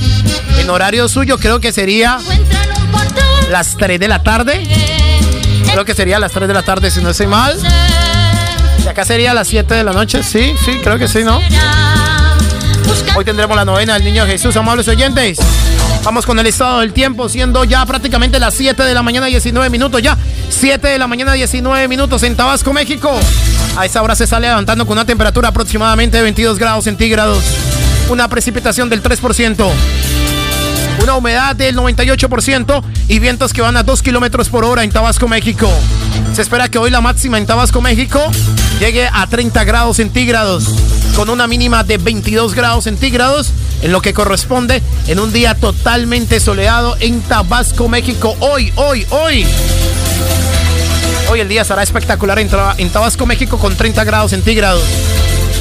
En 0.58 0.70
horario 0.70 1.08
suyo 1.08 1.38
creo 1.38 1.60
que 1.60 1.72
sería 1.72 2.18
las 3.50 3.76
3 3.76 4.00
de 4.00 4.08
la 4.08 4.22
tarde. 4.22 4.66
Creo 5.72 5.84
que 5.84 5.94
sería 5.94 6.18
las 6.18 6.32
3 6.32 6.48
de 6.48 6.54
la 6.54 6.62
tarde 6.62 6.90
si 6.90 7.00
no 7.00 7.10
estoy 7.10 7.26
mal. 7.26 7.58
Y 8.84 8.88
acá 8.88 9.04
sería 9.04 9.34
las 9.34 9.48
7 9.48 9.74
de 9.74 9.84
la 9.84 9.92
noche. 9.92 10.22
Sí, 10.22 10.54
sí, 10.64 10.80
creo 10.82 10.98
que 10.98 11.08
sí, 11.08 11.24
¿no? 11.24 11.40
Hoy 13.16 13.24
tendremos 13.24 13.56
la 13.56 13.64
novena 13.64 13.94
del 13.94 14.04
Niño 14.04 14.26
Jesús, 14.26 14.56
amables 14.56 14.88
oyentes. 14.88 15.38
Vamos 16.02 16.26
con 16.26 16.38
el 16.38 16.46
estado 16.46 16.80
del 16.80 16.92
tiempo, 16.92 17.28
siendo 17.28 17.64
ya 17.64 17.86
prácticamente 17.86 18.38
las 18.38 18.54
7 18.54 18.82
de 18.82 18.92
la 18.92 19.02
mañana, 19.02 19.26
19 19.26 19.70
minutos 19.70 20.02
ya. 20.02 20.18
7 20.50 20.88
de 20.88 20.98
la 20.98 21.06
mañana, 21.06 21.32
19 21.32 21.88
minutos 21.88 22.22
en 22.24 22.36
Tabasco, 22.36 22.72
México. 22.72 23.10
A 23.76 23.86
esa 23.86 24.02
hora 24.02 24.14
se 24.14 24.24
está 24.24 24.38
levantando 24.38 24.84
con 24.84 24.98
una 24.98 25.06
temperatura 25.06 25.48
aproximadamente 25.48 26.18
de 26.18 26.24
22 26.24 26.58
grados 26.58 26.84
centígrados. 26.84 27.42
Una 28.10 28.28
precipitación 28.28 28.90
del 28.90 29.02
3%. 29.02 29.70
Una 31.04 31.16
humedad 31.16 31.54
del 31.54 31.76
98% 31.76 32.82
y 33.08 33.18
vientos 33.18 33.52
que 33.52 33.60
van 33.60 33.76
a 33.76 33.82
2 33.82 34.00
kilómetros 34.00 34.48
por 34.48 34.64
hora 34.64 34.84
en 34.84 34.90
Tabasco, 34.90 35.28
México. 35.28 35.70
Se 36.32 36.40
espera 36.40 36.70
que 36.70 36.78
hoy 36.78 36.90
la 36.90 37.02
máxima 37.02 37.36
en 37.36 37.44
Tabasco, 37.44 37.82
México 37.82 38.18
llegue 38.80 39.06
a 39.12 39.26
30 39.26 39.64
grados 39.64 39.98
centígrados, 39.98 40.64
con 41.14 41.28
una 41.28 41.46
mínima 41.46 41.84
de 41.84 41.98
22 41.98 42.54
grados 42.54 42.84
centígrados, 42.84 43.52
en 43.82 43.92
lo 43.92 44.00
que 44.00 44.14
corresponde 44.14 44.82
en 45.06 45.20
un 45.20 45.30
día 45.30 45.54
totalmente 45.54 46.40
soleado 46.40 46.96
en 47.00 47.20
Tabasco, 47.20 47.86
México. 47.86 48.34
Hoy, 48.40 48.72
hoy, 48.76 49.06
hoy. 49.10 49.46
Hoy 51.30 51.40
el 51.40 51.48
día 51.50 51.60
estará 51.60 51.82
espectacular 51.82 52.38
en, 52.38 52.48
en 52.78 52.88
Tabasco, 52.88 53.26
México, 53.26 53.58
con 53.58 53.76
30 53.76 54.04
grados 54.04 54.30
centígrados. 54.30 54.82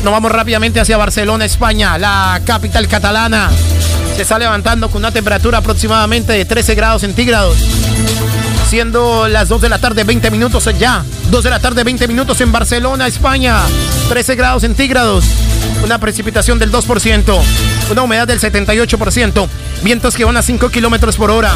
Nos 0.05 0.13
vamos 0.13 0.31
rápidamente 0.31 0.79
hacia 0.79 0.95
Barcelona, 0.95 1.43
España, 1.43 1.97
la 1.97 2.39
capital 2.45 2.87
catalana. 2.87 3.51
Se 4.15 4.21
está 4.21 4.37
levantando 4.37 4.89
con 4.89 5.01
una 5.01 5.11
temperatura 5.11 5.57
aproximadamente 5.57 6.33
de 6.33 6.45
13 6.45 6.75
grados 6.75 7.01
centígrados. 7.01 7.57
Siendo 8.69 9.27
las 9.27 9.49
2 9.49 9.61
de 9.61 9.69
la 9.69 9.79
tarde, 9.79 10.03
20 10.03 10.29
minutos 10.29 10.69
ya. 10.77 11.03
2 11.31 11.43
de 11.43 11.49
la 11.49 11.59
tarde, 11.59 11.83
20 11.83 12.07
minutos 12.07 12.39
en 12.41 12.51
Barcelona, 12.51 13.07
España. 13.07 13.61
13 14.09 14.35
grados 14.35 14.61
centígrados. 14.61 15.25
Una 15.83 15.97
precipitación 15.97 16.59
del 16.59 16.71
2%. 16.71 17.41
Una 17.91 18.01
humedad 18.03 18.27
del 18.27 18.39
78%. 18.39 19.47
Vientos 19.83 20.15
que 20.15 20.25
van 20.25 20.37
a 20.37 20.43
5 20.43 20.69
kilómetros 20.69 21.17
por 21.17 21.31
hora. 21.31 21.51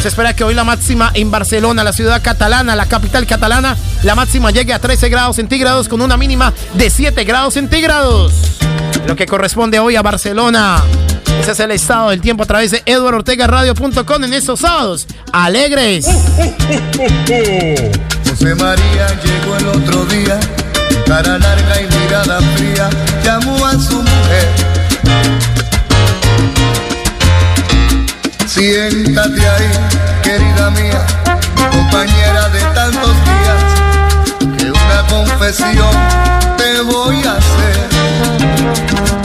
Se 0.00 0.08
espera 0.08 0.34
que 0.34 0.44
hoy 0.44 0.54
la 0.54 0.64
máxima 0.64 1.10
en 1.14 1.30
Barcelona, 1.30 1.82
la 1.82 1.92
ciudad 1.92 2.22
catalana, 2.22 2.76
la 2.76 2.86
capital 2.86 3.26
catalana, 3.26 3.76
la 4.04 4.14
máxima 4.14 4.52
llegue 4.52 4.72
a 4.72 4.78
13 4.78 5.08
grados 5.08 5.36
centígrados 5.36 5.88
con 5.88 6.00
una 6.00 6.16
mínima 6.16 6.52
de 6.74 6.88
7 6.88 7.24
grados 7.24 7.54
centígrados. 7.54 8.32
Lo 9.06 9.16
que 9.16 9.26
corresponde 9.26 9.80
hoy 9.80 9.96
a 9.96 10.02
Barcelona. 10.02 10.82
Ese 11.46 11.52
es 11.52 11.60
el 11.60 11.70
estado 11.70 12.10
del 12.10 12.20
tiempo 12.20 12.42
a 12.42 12.46
través 12.46 12.72
de 12.72 12.82
eduardortegaradio.com 12.84 14.24
en 14.24 14.34
estos 14.34 14.58
sábados. 14.58 15.06
Alegres. 15.32 16.04
José 18.28 18.54
María 18.56 19.06
llegó 19.22 19.56
el 19.56 19.68
otro 19.68 20.04
día, 20.06 20.40
cara 21.06 21.38
larga 21.38 21.80
y 21.80 21.86
mirada 22.02 22.40
fría, 22.56 22.90
llamó 23.22 23.64
a 23.64 23.74
su 23.74 23.94
mujer. 23.94 24.48
Siéntate 28.48 29.48
ahí, 29.48 29.70
querida 30.24 30.70
mía, 30.72 31.06
compañera 31.70 32.48
de 32.48 32.60
tantos 32.74 33.14
días, 33.24 33.62
que 34.58 34.64
una 34.72 35.06
confesión 35.08 35.94
te 36.56 36.80
voy 36.80 37.22
a 37.22 37.34
hacer. 37.34 39.15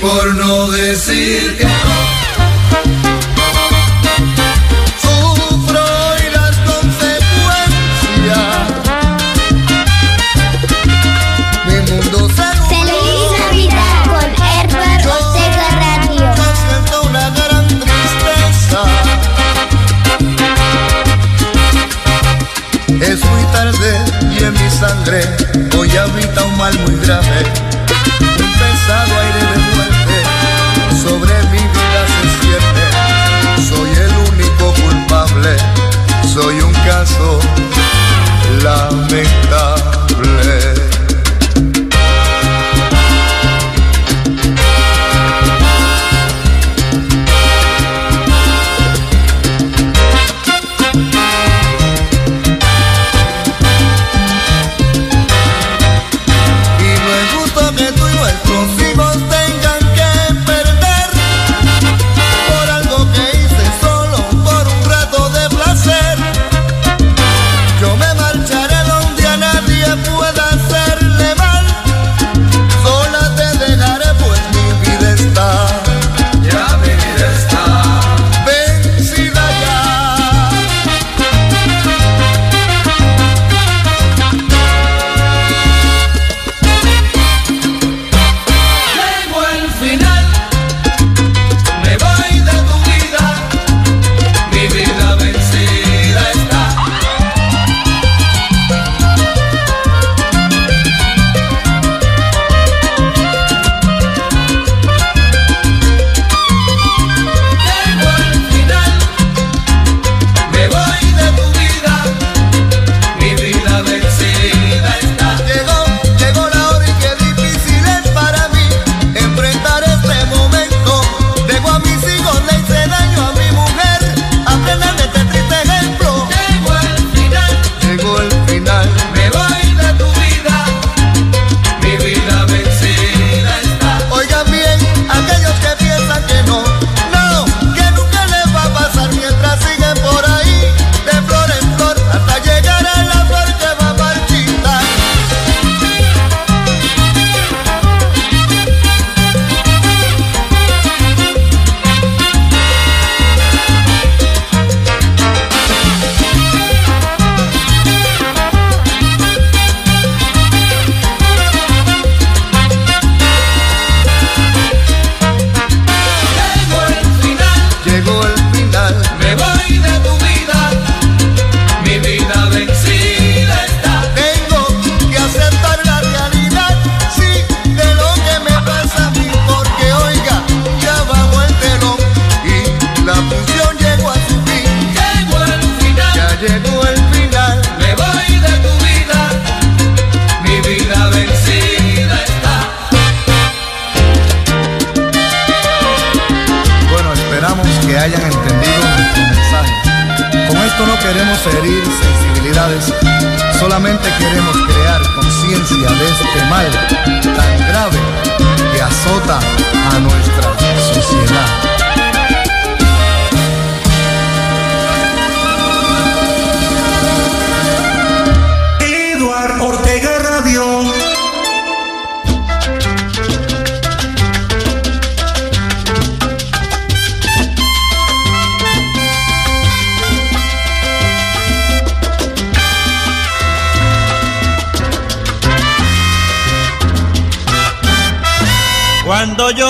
Por 0.00 0.34
no 0.34 0.70
decir 0.70 1.56
que 1.58 1.64
no, 1.64 1.70
sufro 5.02 5.84
y 6.18 6.30
las 6.34 6.56
consecuencias. 6.70 8.46
Mi 11.66 11.78
mundo 11.90 12.28
se 12.30 12.48
Feliz 12.68 13.30
Navidad 13.38 14.04
con 14.06 14.28
Edward 14.58 15.06
Ortega 15.06 15.68
Radio. 15.80 16.26
Yo 16.34 16.48
siento 16.64 17.02
una 17.02 17.26
gran 17.30 17.66
tristeza. 17.68 18.82
Es 23.00 23.18
muy 23.24 23.44
tarde 23.52 23.90
y 24.38 24.44
en 24.44 24.52
mi 24.52 24.70
sangre 24.70 25.20
hoy 25.78 25.90
habita 25.96 26.44
un 26.44 26.56
mal 26.56 26.78
muy 26.86 26.96
grave. 27.04 27.69
Soy 36.32 36.60
un 36.60 36.72
caso 36.72 37.40
lamentable. 38.62 40.59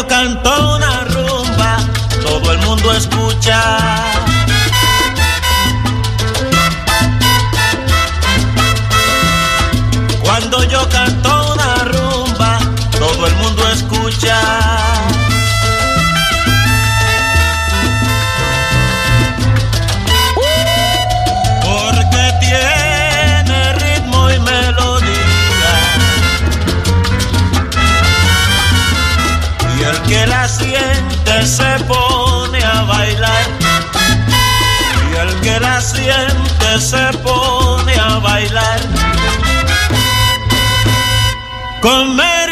Canto 0.07 0.50
comer 41.81 42.50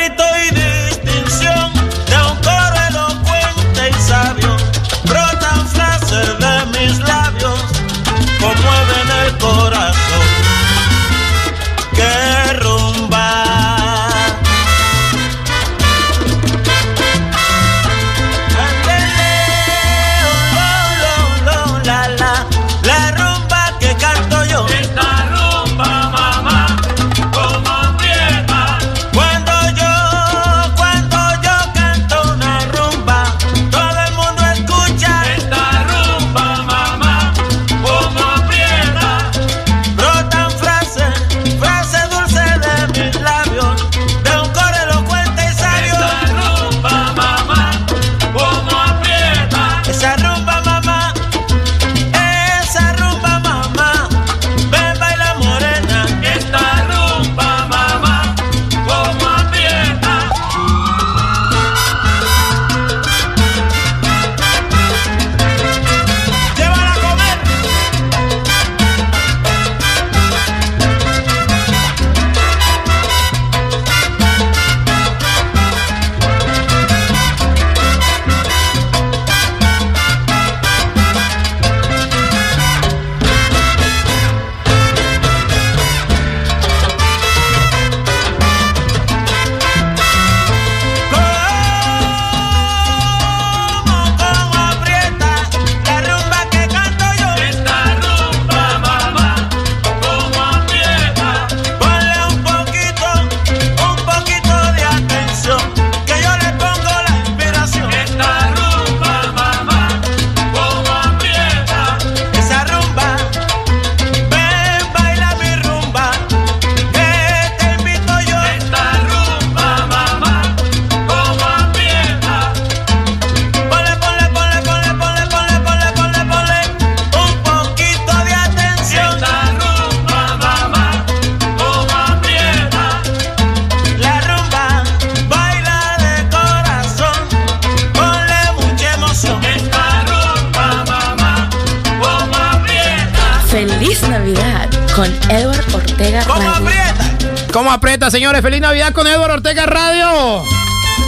con 148.99 149.07
Eduardo 149.07 149.35
Ortega 149.35 149.65
Radio. 149.65 150.43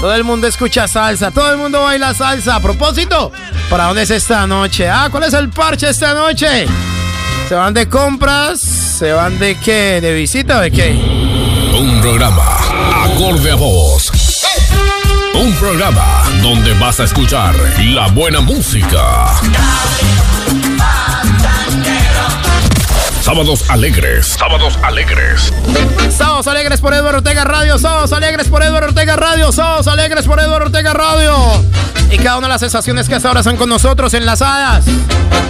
Todo 0.01 0.15
el 0.15 0.23
mundo 0.23 0.47
escucha 0.47 0.87
salsa, 0.87 1.33
todo 1.33 1.51
el 1.51 1.57
mundo 1.59 1.83
baila 1.83 2.15
salsa. 2.15 2.55
A 2.55 2.61
propósito, 2.61 3.33
¿para 3.69 3.87
dónde 3.87 4.03
es 4.03 4.11
esta 4.11 4.47
noche? 4.47 4.89
Ah, 4.89 5.09
¿cuál 5.11 5.25
es 5.25 5.35
el 5.35 5.49
parche 5.49 5.89
esta 5.89 6.15
noche? 6.15 6.67
¿Se 7.49 7.55
van 7.57 7.75
de 7.75 7.89
compras? 7.89 8.61
¿Se 8.61 9.11
van 9.13 9.41
de 9.41 9.57
qué? 9.57 10.01
¿De 10.01 10.15
visita 10.15 10.59
o 10.59 10.61
de 10.61 10.71
qué? 10.71 10.93
Un 10.93 12.01
programa 12.01 12.45
acorde 13.07 13.51
a 13.51 13.57
vos. 13.57 14.13
Un 15.35 15.53
programa 15.55 16.23
donde 16.43 16.73
vas 16.75 17.01
a 17.01 17.05
escuchar 17.05 17.57
la 17.81 18.07
buena 18.07 18.41
música. 18.41 19.35
Sábados 23.31 23.71
alegres, 23.71 24.27
sábados 24.27 24.77
alegres. 24.83 25.53
Sábados 26.11 26.49
alegres 26.49 26.81
por 26.81 26.93
Eduardo 26.93 27.19
Ortega 27.19 27.45
Radio, 27.45 27.79
sábados 27.79 28.13
alegres 28.13 28.49
por 28.49 28.61
Eduardo 28.61 28.89
Ortega 28.89 29.15
Radio, 29.15 29.53
sábados 29.53 29.87
alegres 29.87 30.27
por 30.27 30.41
Eduardo 30.41 30.67
Ortega 30.67 30.93
Radio. 30.93 31.37
Y 32.11 32.17
cada 32.17 32.39
una 32.39 32.49
de 32.49 32.55
las 32.55 32.61
sensaciones 32.61 33.09
que 33.09 33.15
hasta 33.15 33.29
ahora 33.29 33.39
están 33.39 33.57
con 33.57 33.69
nosotros 33.69 34.15
enlazadas 34.15 34.85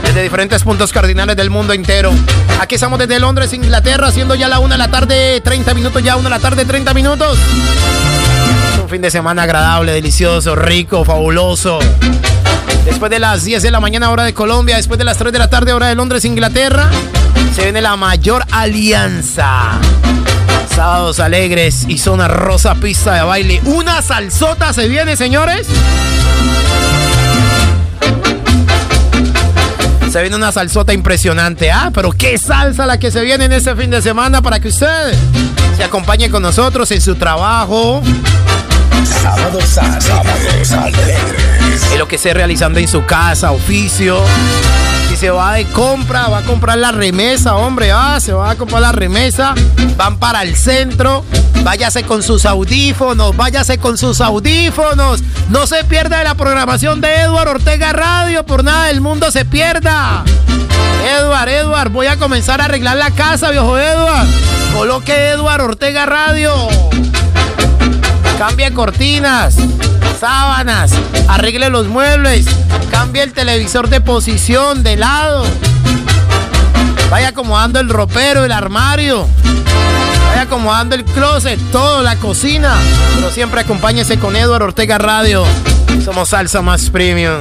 desde 0.04 0.22
diferentes 0.22 0.62
puntos 0.62 0.92
cardinales 0.92 1.38
del 1.38 1.48
mundo 1.48 1.72
entero. 1.72 2.12
Aquí 2.60 2.74
estamos 2.74 2.98
desde 2.98 3.18
Londres, 3.18 3.50
Inglaterra, 3.54 4.12
siendo 4.12 4.34
ya 4.34 4.48
la 4.48 4.58
una 4.58 4.74
de 4.74 4.78
la 4.78 4.90
tarde, 4.90 5.40
30 5.40 5.72
minutos, 5.72 6.02
ya 6.02 6.16
una 6.16 6.28
de 6.28 6.34
la 6.36 6.38
tarde, 6.38 6.66
30 6.66 6.92
minutos. 6.92 7.38
Un 8.82 8.90
fin 8.90 9.00
de 9.00 9.10
semana 9.10 9.44
agradable, 9.44 9.92
delicioso, 9.92 10.54
rico, 10.54 11.02
fabuloso. 11.02 11.78
Después 12.84 13.10
de 13.10 13.20
las 13.20 13.42
10 13.44 13.62
de 13.62 13.70
la 13.70 13.80
mañana, 13.80 14.10
hora 14.10 14.24
de 14.24 14.34
Colombia, 14.34 14.76
después 14.76 14.98
de 14.98 15.04
las 15.04 15.16
3 15.16 15.32
de 15.32 15.38
la 15.38 15.48
tarde, 15.48 15.72
hora 15.72 15.86
de 15.86 15.94
Londres, 15.94 16.26
Inglaterra, 16.26 16.90
se 17.54 17.62
viene 17.62 17.80
la 17.80 17.96
mayor 17.96 18.44
alianza. 18.50 19.78
Sábados 20.74 21.20
alegres 21.20 21.84
y 21.88 21.98
zona 21.98 22.28
rosa 22.28 22.74
pista 22.76 23.14
de 23.14 23.22
baile. 23.22 23.60
Una 23.64 24.02
salsota 24.02 24.72
se 24.72 24.88
viene, 24.88 25.16
señores. 25.16 25.66
Se 30.10 30.20
viene 30.20 30.36
una 30.36 30.50
salsota 30.50 30.92
impresionante, 30.92 31.70
¿ah? 31.70 31.90
Pero 31.94 32.12
qué 32.12 32.36
salsa 32.36 32.86
la 32.86 32.98
que 32.98 33.10
se 33.10 33.22
viene 33.22 33.44
en 33.44 33.52
este 33.52 33.76
fin 33.76 33.90
de 33.90 34.02
semana 34.02 34.42
para 34.42 34.58
que 34.58 34.68
usted 34.68 35.14
se 35.76 35.84
acompañe 35.84 36.30
con 36.30 36.42
nosotros 36.42 36.90
en 36.90 37.00
su 37.00 37.14
trabajo. 37.14 38.02
Sábados 39.22 39.64
Sábados 39.64 40.72
alegres. 40.72 41.92
En 41.92 41.98
lo 41.98 42.08
que 42.08 42.16
esté 42.16 42.34
realizando 42.34 42.78
en 42.80 42.88
su 42.88 43.04
casa, 43.06 43.52
oficio. 43.52 44.20
Se 45.20 45.28
va 45.28 45.52
de 45.52 45.66
compra, 45.66 46.28
va 46.28 46.38
a 46.38 46.42
comprar 46.44 46.78
la 46.78 46.92
remesa, 46.92 47.54
hombre, 47.54 47.92
ah, 47.92 48.18
se 48.20 48.32
va 48.32 48.52
a 48.52 48.54
comprar 48.54 48.80
la 48.80 48.92
remesa. 48.92 49.52
Van 49.98 50.18
para 50.18 50.40
el 50.40 50.56
centro. 50.56 51.26
Váyase 51.62 52.04
con 52.04 52.22
sus 52.22 52.46
audífonos, 52.46 53.36
váyase 53.36 53.76
con 53.76 53.98
sus 53.98 54.22
audífonos. 54.22 55.22
No 55.50 55.66
se 55.66 55.84
pierda 55.84 56.24
la 56.24 56.36
programación 56.36 57.02
de 57.02 57.16
Edward 57.16 57.48
Ortega 57.48 57.92
Radio, 57.92 58.46
por 58.46 58.64
nada 58.64 58.86
del 58.86 59.02
mundo 59.02 59.30
se 59.30 59.44
pierda. 59.44 60.24
Edward, 61.18 61.50
Edward, 61.50 61.90
voy 61.90 62.06
a 62.06 62.16
comenzar 62.16 62.62
a 62.62 62.64
arreglar 62.64 62.96
la 62.96 63.10
casa, 63.10 63.50
viejo 63.50 63.76
Edward. 63.76 64.26
Coloque 64.74 65.32
Edward 65.32 65.60
Ortega 65.60 66.06
Radio. 66.06 66.54
Cambie 68.38 68.72
cortinas, 68.72 69.56
sábanas, 70.20 70.92
arregle 71.28 71.70
los 71.70 71.86
muebles, 71.86 72.44
cambie 72.90 73.22
el 73.22 73.32
televisor 73.32 73.88
de 73.88 74.02
posición, 74.02 74.82
de 74.82 74.96
lado. 74.96 75.46
Vaya 77.10 77.28
acomodando 77.28 77.80
el 77.80 77.88
ropero, 77.88 78.44
el 78.44 78.52
armario. 78.52 79.26
Vaya 80.28 80.42
acomodando 80.42 80.94
el 80.94 81.04
closet, 81.04 81.58
todo, 81.72 82.02
la 82.02 82.16
cocina. 82.16 82.76
Pero 83.16 83.30
siempre 83.30 83.62
acompáñese 83.62 84.18
con 84.18 84.36
Edward 84.36 84.62
Ortega 84.62 84.98
Radio. 84.98 85.42
Somos 86.04 86.28
salsa 86.28 86.60
más 86.60 86.90
premium. 86.90 87.40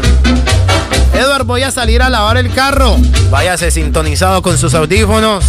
Edward, 1.13 1.43
voy 1.43 1.63
a 1.63 1.71
salir 1.71 2.01
a 2.01 2.09
lavar 2.09 2.37
el 2.37 2.53
carro. 2.53 2.95
Váyase 3.29 3.71
sintonizado 3.71 4.41
con 4.41 4.57
sus 4.57 4.73
audífonos. 4.73 5.43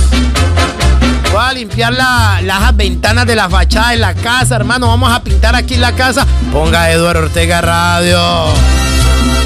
Voy 1.32 1.40
a 1.40 1.52
limpiar 1.52 1.92
la- 1.92 2.40
las 2.42 2.76
ventanas 2.76 3.26
de 3.26 3.36
la 3.36 3.48
fachada 3.48 3.90
de 3.90 3.98
la 3.98 4.14
casa, 4.14 4.56
hermano. 4.56 4.88
Vamos 4.88 5.12
a 5.12 5.22
pintar 5.22 5.54
aquí 5.54 5.76
la 5.76 5.92
casa. 5.92 6.26
Ponga 6.52 6.90
Eduardo 6.90 7.20
Ortega 7.24 7.60
Radio. 7.60 8.20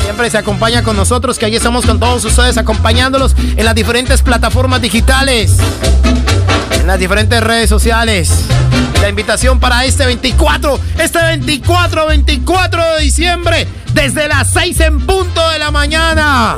Siempre 0.02 0.30
se 0.30 0.38
acompaña 0.38 0.82
con 0.82 0.96
nosotros, 0.96 1.38
que 1.38 1.46
aquí 1.46 1.56
estamos 1.56 1.84
con 1.84 1.98
todos 2.00 2.24
ustedes 2.24 2.56
acompañándolos 2.56 3.34
en 3.56 3.64
las 3.64 3.74
diferentes 3.74 4.22
plataformas 4.22 4.80
digitales, 4.80 5.56
en 6.84 6.88
las 6.88 6.98
diferentes 6.98 7.42
redes 7.42 7.70
sociales. 7.70 8.30
La 9.00 9.08
invitación 9.08 9.58
para 9.58 9.86
este 9.86 10.04
24, 10.04 10.78
este 10.98 11.18
24, 11.18 12.08
24 12.08 12.94
de 12.96 13.00
diciembre, 13.00 13.66
desde 13.94 14.28
las 14.28 14.52
6 14.52 14.80
en 14.80 15.00
punto 15.00 15.48
de 15.48 15.58
la 15.58 15.70
mañana. 15.70 16.56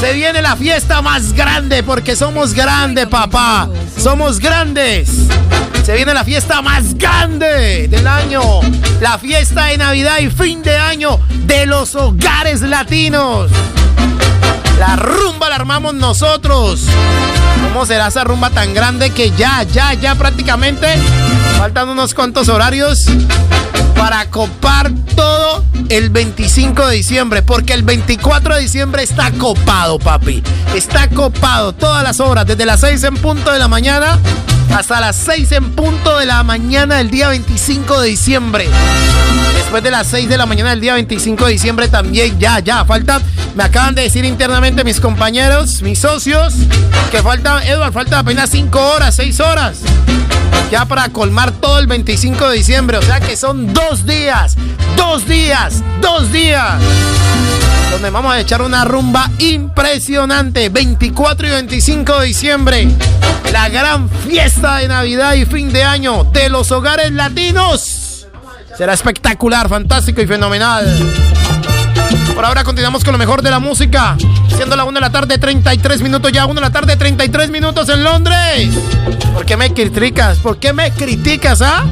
Se 0.00 0.12
viene 0.12 0.42
la 0.42 0.54
fiesta 0.56 1.00
más 1.00 1.32
grande 1.32 1.82
porque 1.82 2.14
somos 2.14 2.52
grandes, 2.52 3.06
papá. 3.06 3.70
Somos 3.96 4.38
grandes. 4.38 5.08
Se 5.82 5.94
viene 5.94 6.12
la 6.12 6.24
fiesta 6.24 6.60
más 6.60 6.98
grande 6.98 7.88
del 7.88 8.06
año. 8.06 8.42
La 9.00 9.16
fiesta 9.16 9.66
de 9.66 9.78
Navidad 9.78 10.18
y 10.18 10.28
fin 10.28 10.62
de 10.62 10.76
año 10.76 11.18
de 11.46 11.64
los 11.64 11.94
hogares 11.94 12.60
latinos. 12.60 13.50
La 14.78 14.96
rumba 14.96 15.48
la 15.48 15.54
armamos 15.54 15.94
nosotros. 15.94 16.82
¿Cómo 17.74 17.86
será 17.86 18.06
esa 18.06 18.22
rumba 18.22 18.50
tan 18.50 18.72
grande 18.72 19.10
que 19.10 19.32
ya, 19.32 19.64
ya, 19.64 19.94
ya 19.94 20.14
prácticamente 20.14 20.86
faltan 21.58 21.88
unos 21.88 22.14
cuantos 22.14 22.48
horarios 22.48 23.04
para 23.96 24.26
copar 24.26 24.92
todo 25.14 25.64
el 25.88 26.10
25 26.10 26.86
de 26.86 26.96
diciembre? 26.96 27.42
Porque 27.42 27.72
el 27.72 27.82
24 27.82 28.56
de 28.56 28.60
diciembre 28.60 29.02
está 29.02 29.30
copado, 29.32 29.98
papi. 29.98 30.42
Está 30.74 31.08
copado 31.08 31.72
todas 31.72 32.02
las 32.02 32.20
horas, 32.20 32.46
desde 32.46 32.66
las 32.66 32.80
6 32.80 33.04
en 33.04 33.16
punto 33.16 33.52
de 33.52 33.58
la 33.58 33.68
mañana 33.68 34.18
hasta 34.74 35.00
las 35.00 35.16
6 35.16 35.52
en 35.52 35.70
punto 35.72 36.18
de 36.18 36.26
la 36.26 36.42
mañana 36.42 36.96
del 36.96 37.10
día 37.10 37.28
25 37.28 38.00
de 38.00 38.08
diciembre. 38.08 38.68
Después 39.54 39.82
de 39.82 39.90
las 39.90 40.06
6 40.08 40.28
de 40.28 40.36
la 40.36 40.46
mañana 40.46 40.70
del 40.70 40.80
día 40.80 40.94
25 40.94 41.46
de 41.46 41.52
diciembre 41.52 41.88
también, 41.88 42.38
ya, 42.38 42.58
ya, 42.58 42.84
falta, 42.84 43.20
me 43.54 43.62
acaban 43.62 43.94
de 43.94 44.02
decir 44.02 44.24
internamente 44.24 44.82
mis 44.82 45.00
compañeros, 45.00 45.82
mis 45.82 46.00
socios, 46.00 46.54
que 47.10 47.22
falta, 47.22 47.64
Edward, 47.64 47.92
falta 47.92 48.18
apenas 48.18 48.50
5 48.50 48.78
horas, 48.78 49.14
6 49.14 49.40
horas. 49.40 49.78
Ya 50.70 50.86
para 50.86 51.08
colmar 51.10 51.43
todo 51.52 51.78
el 51.78 51.86
25 51.86 52.48
de 52.48 52.56
diciembre, 52.56 52.98
o 52.98 53.02
sea 53.02 53.20
que 53.20 53.36
son 53.36 53.72
dos 53.72 54.06
días, 54.06 54.56
dos 54.96 55.26
días, 55.26 55.82
dos 56.00 56.30
días. 56.32 56.80
Donde 57.90 58.10
vamos 58.10 58.32
a 58.32 58.40
echar 58.40 58.62
una 58.62 58.84
rumba 58.84 59.30
impresionante, 59.38 60.68
24 60.68 61.46
y 61.46 61.50
25 61.50 62.20
de 62.20 62.26
diciembre. 62.26 62.88
La 63.52 63.68
gran 63.68 64.08
fiesta 64.08 64.76
de 64.76 64.88
Navidad 64.88 65.34
y 65.34 65.44
fin 65.44 65.72
de 65.72 65.84
año 65.84 66.24
de 66.24 66.48
los 66.48 66.72
hogares 66.72 67.12
latinos. 67.12 68.26
Será 68.76 68.94
espectacular, 68.94 69.68
fantástico 69.68 70.20
y 70.20 70.26
fenomenal. 70.26 70.84
Por 72.34 72.44
ahora 72.44 72.64
continuamos 72.64 73.04
con 73.04 73.12
lo 73.12 73.18
mejor 73.18 73.42
de 73.42 73.50
la 73.50 73.58
música. 73.58 74.16
Siendo 74.56 74.76
la 74.76 74.84
1 74.84 74.92
de 74.92 75.00
la 75.00 75.10
tarde, 75.10 75.38
33 75.38 76.02
minutos 76.02 76.32
ya. 76.32 76.46
1 76.46 76.54
de 76.54 76.60
la 76.60 76.70
tarde, 76.70 76.96
33 76.96 77.50
minutos 77.50 77.88
en 77.88 78.04
Londres. 78.04 78.70
¿Por 79.32 79.44
qué 79.44 79.56
me 79.56 79.72
criticas? 79.72 80.38
¿Por 80.38 80.58
qué 80.58 80.72
me 80.72 80.92
criticas, 80.92 81.62
ah? 81.62 81.84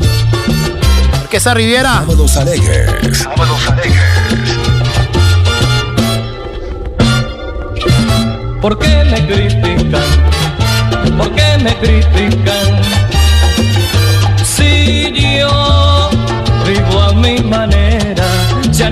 Porque 1.21 1.39
esa 1.39 1.55
Riviera. 1.55 1.95
Sábados 1.95 2.37
alegres. 2.37 3.19
Sábados 3.19 3.69
alegres. 3.69 4.03
¿Por 8.61 8.79
qué 8.79 9.05
me 9.11 9.27
critican? 9.27 10.03
¿Por 11.19 11.35
qué 11.35 11.59
me 11.65 11.77
critican? 11.79 12.81
Si 14.45 15.13
yo 15.39 16.11
vivo 16.65 17.03
a 17.03 17.13
mi 17.13 17.39
manera, 17.41 18.25
si 18.71 18.85
a 18.85 18.91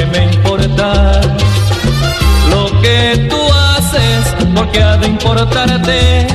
que 0.00 0.06
me 0.06 0.24
importa 0.32 1.20
lo 2.50 2.80
que 2.80 3.26
tú 3.28 3.36
haces, 3.52 4.22
porque 4.54 4.82
ha 4.82 4.96
de 4.96 5.08
importarte 5.08 6.26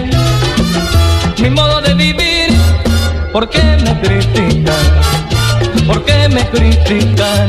mi 1.41 1.49
modo 1.49 1.81
de 1.81 1.95
vivir. 1.95 2.49
¿Por 3.31 3.49
qué 3.49 3.63
me 3.83 3.99
critican? 4.01 4.85
¿Por 5.87 6.05
qué 6.05 6.29
me 6.29 6.43
critican? 6.49 7.45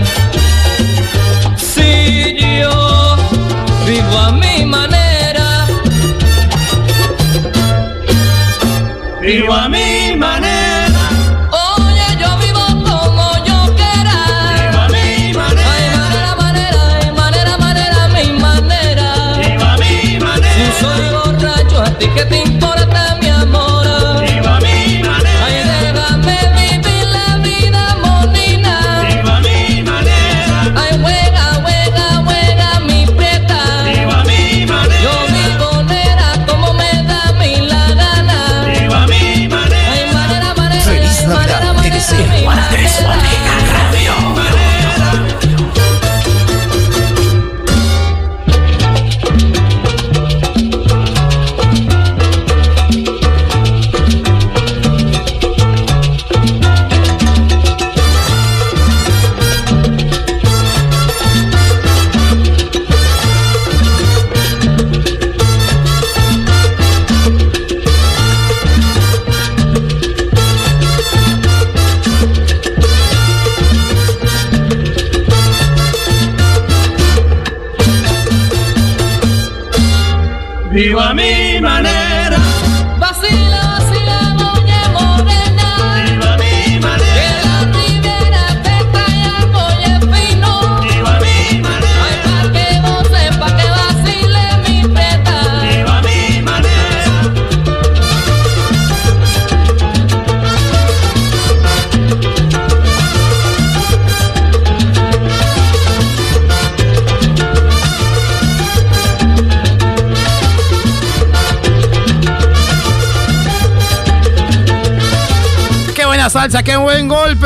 Si 1.56 2.36
yo 2.60 3.16
vivo 3.86 4.18
a 4.18 4.32
mi 4.32 4.64
manera, 4.64 5.66
vivo 9.20 9.52
a 9.52 9.68
mi 9.68 9.95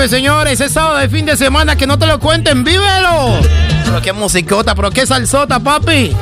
señores. 0.09 0.61
Es 0.61 0.73
sábado 0.73 0.99
de 0.99 1.09
fin 1.09 1.27
de 1.27 1.37
semana, 1.37 1.77
que 1.77 1.87
no 1.87 1.99
te 1.99 2.07
lo 2.07 2.19
cuenten, 2.19 2.65
vívelo. 2.65 3.41
Pero 3.85 4.03
qué 4.03 4.13
musicota, 4.13 4.75
pero 4.75 4.91
qué 4.91 5.07
salsota, 5.07 5.61
papi. 5.61 6.17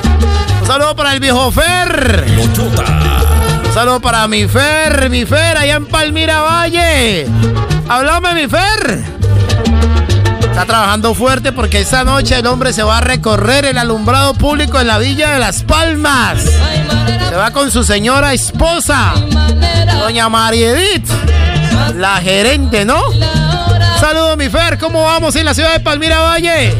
Un 0.60 0.66
saludo 0.66 0.96
para 0.96 1.12
el 1.12 1.20
viejo 1.20 1.50
Fer. 1.52 2.24
Un 2.38 3.74
saludo 3.74 4.00
para 4.00 4.26
mi 4.26 4.46
Fer, 4.46 5.10
mi 5.10 5.24
Fer, 5.24 5.56
allá 5.56 5.76
en 5.76 5.86
Palmira 5.86 6.40
Valle. 6.40 7.26
Háblame, 7.88 8.34
mi 8.34 8.48
Fer. 8.48 9.04
Está 10.40 10.64
trabajando 10.64 11.14
fuerte 11.14 11.52
porque 11.52 11.80
esta 11.80 12.02
noche 12.02 12.36
el 12.36 12.46
hombre 12.46 12.72
se 12.72 12.82
va 12.82 12.98
a 12.98 13.00
recorrer 13.00 13.64
el 13.64 13.78
alumbrado 13.78 14.34
público 14.34 14.80
en 14.80 14.88
la 14.88 14.98
Villa 14.98 15.30
de 15.30 15.38
Las 15.38 15.62
Palmas. 15.62 16.42
Se 17.28 17.36
va 17.36 17.52
con 17.52 17.70
su 17.70 17.84
señora 17.84 18.32
esposa, 18.32 19.12
doña 20.00 20.28
María 20.28 20.70
Edith, 20.70 21.08
la 21.94 22.16
gerente, 22.16 22.84
¿no? 22.84 23.00
Saludos, 24.00 24.36
mi 24.36 24.48
Fer. 24.48 24.78
¿Cómo 24.78 25.02
vamos 25.02 25.34
en 25.36 25.44
la 25.44 25.54
ciudad 25.54 25.72
de 25.72 25.80
Palmira 25.80 26.20
Valle? 26.20 26.74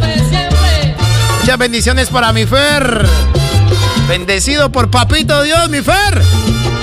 Muchas 1.41 1.59
bendiciones 1.59 2.09
para 2.11 2.33
mi 2.33 2.47
Fer. 2.47 3.07
Bendecido 4.09 4.71
por 4.71 4.91
Papito 4.91 5.43
Dios, 5.43 5.69
mi 5.69 5.83
Fer. 5.83 6.23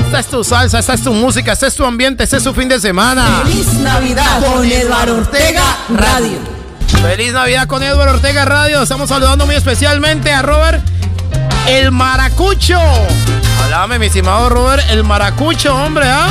Esta 0.06 0.20
es 0.20 0.28
tu 0.28 0.44
salsa, 0.44 0.80
esta 0.80 0.94
es 0.94 1.04
tu 1.04 1.14
música, 1.14 1.54
este 1.54 1.68
es 1.68 1.76
tu 1.76 1.86
ambiente, 1.86 2.24
este 2.24 2.38
es 2.38 2.44
tu 2.44 2.54
fin 2.54 2.68
de 2.68 2.80
semana. 2.80 3.44
Feliz 3.44 3.74
Navidad 3.76 4.44
con 4.46 4.66
Eduardo 4.66 5.18
Ortega 5.18 5.64
Radio. 5.96 6.38
Feliz 7.02 7.34
Navidad 7.34 7.68
con 7.68 7.82
Eduardo 7.82 8.16
Ortega 8.16 8.46
Radio. 8.46 8.84
Estamos 8.84 9.10
saludando 9.10 9.46
muy 9.46 9.56
especialmente 9.56 10.32
a 10.32 10.42
Robert 10.42 10.84
el 11.68 11.92
Maracucho. 11.92 12.80
Háblame, 13.64 14.00
mi 14.00 14.08
estimado 14.08 14.50
Robert 14.50 14.84
el 14.90 15.04
Maracucho, 15.04 15.76
hombre, 15.76 16.08
¿ah? 16.08 16.28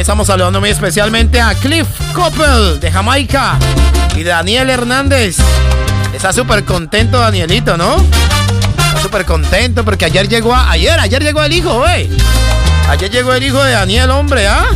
Estamos 0.00 0.26
saludando 0.26 0.60
muy 0.60 0.70
especialmente 0.70 1.40
a 1.40 1.54
Cliff 1.54 1.86
Coppel 2.12 2.78
de 2.78 2.92
Jamaica 2.92 3.58
y 4.14 4.22
Daniel 4.22 4.68
Hernández. 4.68 5.38
Está 6.14 6.32
súper 6.32 6.64
contento 6.64 7.18
Danielito, 7.18 7.76
¿no? 7.76 7.96
Está 7.96 9.00
súper 9.02 9.24
contento 9.24 9.84
porque 9.84 10.04
ayer 10.04 10.28
llegó 10.28 10.54
ayer, 10.54 11.00
ayer 11.00 11.24
llegó 11.24 11.42
el 11.42 11.52
hijo, 11.52 11.78
güey. 11.78 12.10
Ayer 12.88 13.10
llegó 13.10 13.32
el 13.34 13.42
hijo 13.42 13.62
de 13.64 13.72
Daniel, 13.72 14.10
hombre, 14.10 14.46
¿ah? 14.46 14.66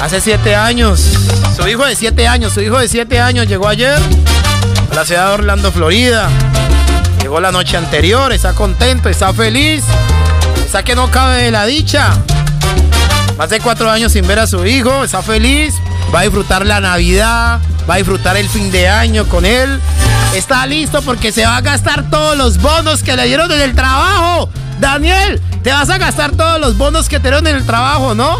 Hace 0.00 0.20
siete 0.20 0.54
años. 0.54 1.00
Su 1.56 1.66
hijo 1.68 1.84
de 1.84 1.96
siete 1.96 2.26
años, 2.28 2.52
su 2.52 2.60
hijo 2.60 2.78
de 2.78 2.88
siete 2.88 3.20
años 3.20 3.48
llegó 3.48 3.68
ayer 3.68 3.98
a 4.90 4.94
la 4.94 5.04
ciudad 5.04 5.28
de 5.28 5.34
Orlando, 5.34 5.72
Florida. 5.72 6.28
Llegó 7.20 7.40
la 7.40 7.52
noche 7.52 7.76
anterior, 7.76 8.32
está 8.32 8.54
contento, 8.54 9.08
está 9.08 9.32
feliz. 9.34 9.84
Está 10.64 10.82
que 10.82 10.94
no 10.94 11.10
cabe 11.10 11.42
de 11.42 11.50
la 11.50 11.66
dicha. 11.66 12.14
Más 13.38 13.50
de 13.50 13.60
cuatro 13.60 13.90
años 13.90 14.12
sin 14.12 14.26
ver 14.26 14.38
a 14.38 14.46
su 14.46 14.64
hijo, 14.64 15.02
está 15.02 15.22
feliz. 15.22 15.74
Va 16.14 16.20
a 16.20 16.22
disfrutar 16.22 16.64
la 16.64 16.80
Navidad, 16.80 17.60
va 17.88 17.94
a 17.94 17.96
disfrutar 17.96 18.36
el 18.36 18.48
fin 18.48 18.70
de 18.70 18.88
año 18.88 19.26
con 19.26 19.44
él. 19.44 19.80
Está 20.34 20.66
listo 20.66 21.02
porque 21.02 21.32
se 21.32 21.44
va 21.44 21.56
a 21.56 21.60
gastar 21.60 22.08
todos 22.10 22.36
los 22.36 22.58
bonos 22.58 23.02
que 23.02 23.16
le 23.16 23.26
dieron 23.26 23.50
en 23.50 23.60
el 23.60 23.74
trabajo. 23.74 24.48
Daniel, 24.78 25.40
te 25.62 25.72
vas 25.72 25.90
a 25.90 25.98
gastar 25.98 26.32
todos 26.32 26.60
los 26.60 26.76
bonos 26.76 27.08
que 27.08 27.18
te 27.18 27.28
dieron 27.28 27.46
en 27.46 27.56
el 27.56 27.66
trabajo, 27.66 28.14
¿no? 28.14 28.38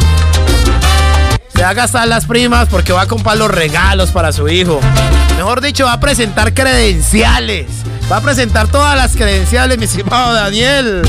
Se 1.54 1.62
va 1.62 1.70
a 1.70 1.74
gastar 1.74 2.06
las 2.06 2.26
primas 2.26 2.68
porque 2.68 2.92
va 2.92 3.02
a 3.02 3.06
comprar 3.06 3.36
los 3.36 3.50
regalos 3.50 4.10
para 4.10 4.32
su 4.32 4.48
hijo. 4.48 4.80
Mejor 5.36 5.60
dicho, 5.60 5.86
va 5.86 5.94
a 5.94 6.00
presentar 6.00 6.54
credenciales. 6.54 7.66
Va 8.10 8.18
a 8.18 8.20
presentar 8.20 8.68
todas 8.68 8.96
las 8.96 9.16
credenciales, 9.16 9.78
mi 9.78 9.84
estimado 9.84 10.34
Daniel. 10.34 11.02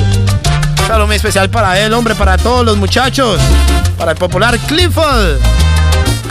Saludo 0.88 1.07
muy 1.07 1.15
especial 1.15 1.49
para 1.49 1.79
él, 1.79 1.93
hombre, 1.93 2.13
para 2.13 2.38
todos 2.38 2.63
los 2.63 2.77
muchachos. 2.77 3.39
Para 3.97 4.11
el 4.11 4.17
popular 4.17 4.57
Clifford. 4.67 5.39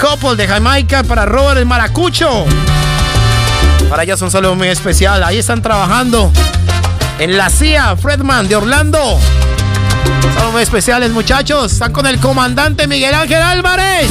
Couple 0.01 0.37
de 0.37 0.47
Jamaica, 0.47 1.03
para 1.03 1.27
Robert 1.27 1.59
el 1.59 1.67
Maracucho. 1.67 2.47
Para 3.91 4.05
ellas 4.05 4.23
un 4.23 4.31
saludo 4.31 4.55
muy 4.55 4.69
especial. 4.69 5.25
Ahí 5.25 5.39
están 5.39 5.61
trabajando. 5.61 6.31
En 7.19 7.37
la 7.37 7.51
CIA, 7.51 7.97
Fredman 7.97 8.47
de 8.47 8.57
Orlando. 8.57 9.19
Saludos 10.35 10.53
muy 10.53 10.63
especiales, 10.63 11.11
muchachos. 11.11 11.73
Están 11.73 11.93
con 11.93 12.07
el 12.07 12.21
comandante 12.21 12.87
Miguel 12.87 13.15
Ángel 13.15 13.43
Álvarez. 13.43 14.11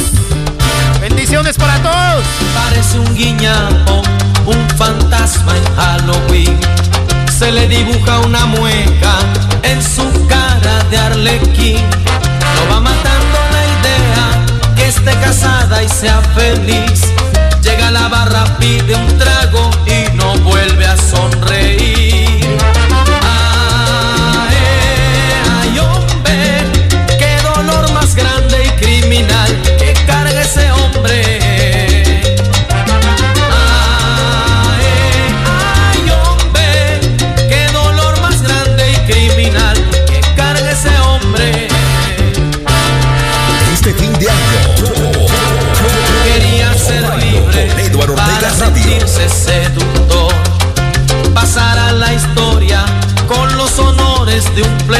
Bendiciones 1.00 1.56
para 1.56 1.78
todos. 1.78 2.24
Parece 2.54 2.98
un 2.98 3.14
guiñapo, 3.14 4.02
un 4.46 4.68
fantasma 4.76 5.52
en 5.56 5.76
Halloween. 5.76 6.93
Se 7.44 7.52
le 7.52 7.68
dibuja 7.68 8.20
una 8.20 8.46
mueca 8.46 9.18
en 9.64 9.82
su 9.82 10.26
cara 10.26 10.82
de 10.88 10.96
arlequín. 10.96 11.76
Lo 12.56 12.74
va 12.74 12.80
matando 12.80 13.38
la 13.52 13.64
idea 13.76 14.74
que 14.74 14.88
esté 14.88 15.12
casada 15.20 15.82
y 15.82 15.88
sea 15.90 16.22
feliz. 16.34 17.02
Llega 17.60 17.88
a 17.88 17.90
la 17.90 18.08
barra, 18.08 18.44
pide 18.58 18.94
un 18.94 19.18
trago 19.18 19.70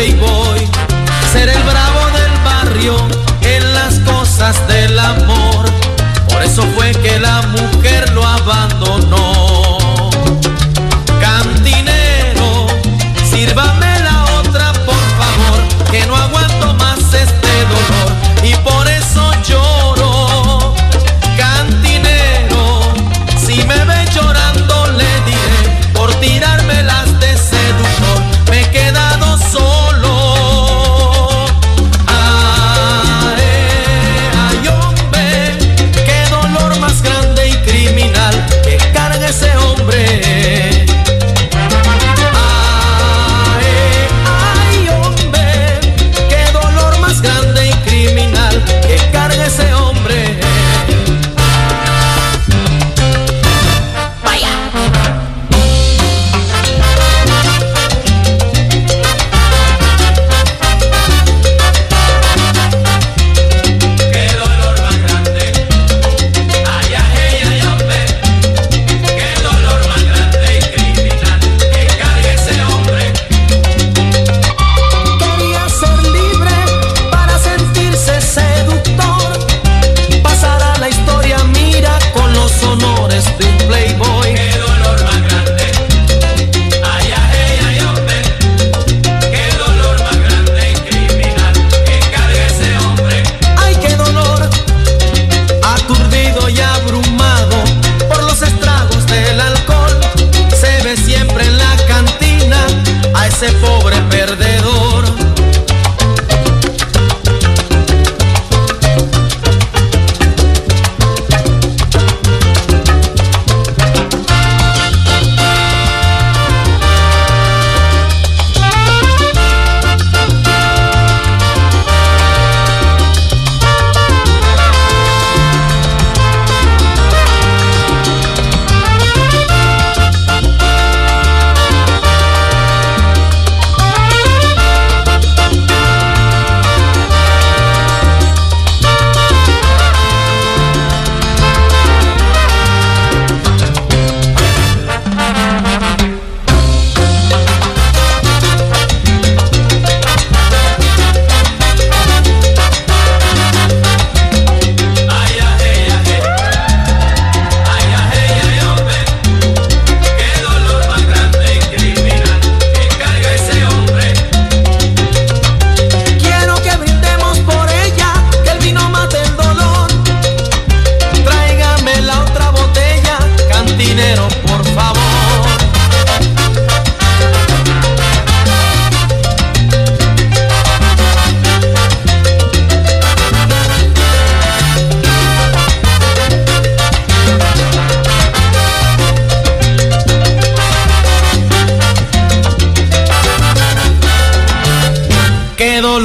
playboy. 0.05 0.61
Ser 1.33 1.49
el 1.49 1.63
bravo 1.63 2.07
del 2.17 2.33
barrio 2.45 2.97
en 3.43 3.73
las 3.73 3.99
cosas 4.01 4.57
del 4.69 4.99
amor. 4.99 5.65
Por 6.29 6.43
eso 6.43 6.63
fue 6.77 6.93
que 6.93 7.19
la 7.19 7.43
mujer 7.43 8.13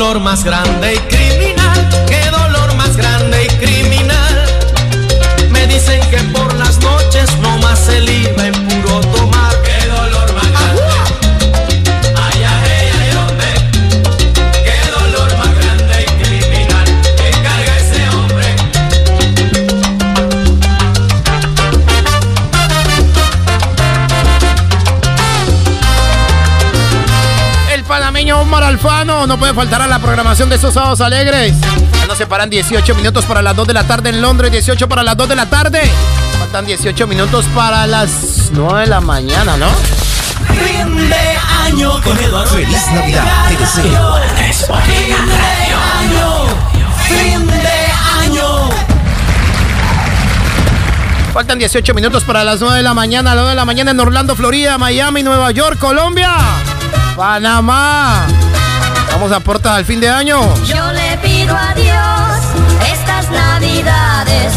amor 0.10 0.22
más 0.22 0.44
grande 0.44 0.94
y 0.96 0.98
que 0.98 1.19
no 29.30 29.38
puede 29.38 29.54
faltar 29.54 29.80
a 29.80 29.86
la 29.86 30.00
programación 30.00 30.50
de 30.50 30.56
esos 30.56 30.74
sábados 30.74 31.02
alegres. 31.02 31.54
Ya 32.00 32.08
nos 32.08 32.18
separan 32.18 32.50
18 32.50 32.96
minutos 32.96 33.26
para 33.26 33.44
las 33.44 33.56
2 33.56 33.68
de 33.68 33.74
la 33.76 33.84
tarde 33.84 34.10
en 34.10 34.24
Londres, 34.24 34.52
18 34.52 34.90
para 34.90 35.04
las 35.04 35.16
2 35.16 35.30
de 35.30 35.36
la 35.36 35.46
tarde. 35.46 35.82
Faltan 36.40 36.66
18 36.66 37.06
minutos 37.06 37.46
para 37.54 37.86
las 37.86 38.50
9 38.52 38.82
de 38.82 38.88
la 38.88 39.00
mañana, 39.02 39.56
¿no? 39.56 39.68
Fin 40.48 41.10
de 41.10 41.38
año 41.64 42.02
con 42.02 42.18
Eduardo. 42.18 42.56
Feliz 42.56 42.88
Navidad, 42.92 43.50
te 43.50 43.58
deseo. 43.58 44.16
Fin 47.04 47.46
de 47.46 47.92
año. 48.20 48.70
Faltan 51.36 51.60
18 51.60 51.94
minutos 51.94 52.24
para 52.24 52.44
las 52.44 52.62
9 52.62 52.78
de 52.78 52.84
la 52.84 52.96
mañana, 52.96 53.34
a 53.34 53.36
las 53.36 53.44
9 53.44 53.50
de 53.52 53.56
la 53.58 53.66
mañana 53.66 53.92
en 53.92 54.00
Orlando, 54.00 54.36
Florida, 54.36 54.80
Miami, 54.80 55.22
Nueva 55.22 55.52
York, 55.52 55.78
Colombia, 55.78 56.36
Panamá. 57.16 58.26
Estamos 59.20 59.36
a 59.36 59.44
puertas 59.44 59.74
al 59.74 59.84
fin 59.84 60.00
de 60.00 60.08
año. 60.08 60.40
Yo 60.64 60.94
le 60.94 61.18
pido 61.18 61.54
a 61.54 61.74
Dios 61.74 62.90
estas 62.90 63.30
navidades. 63.30 64.54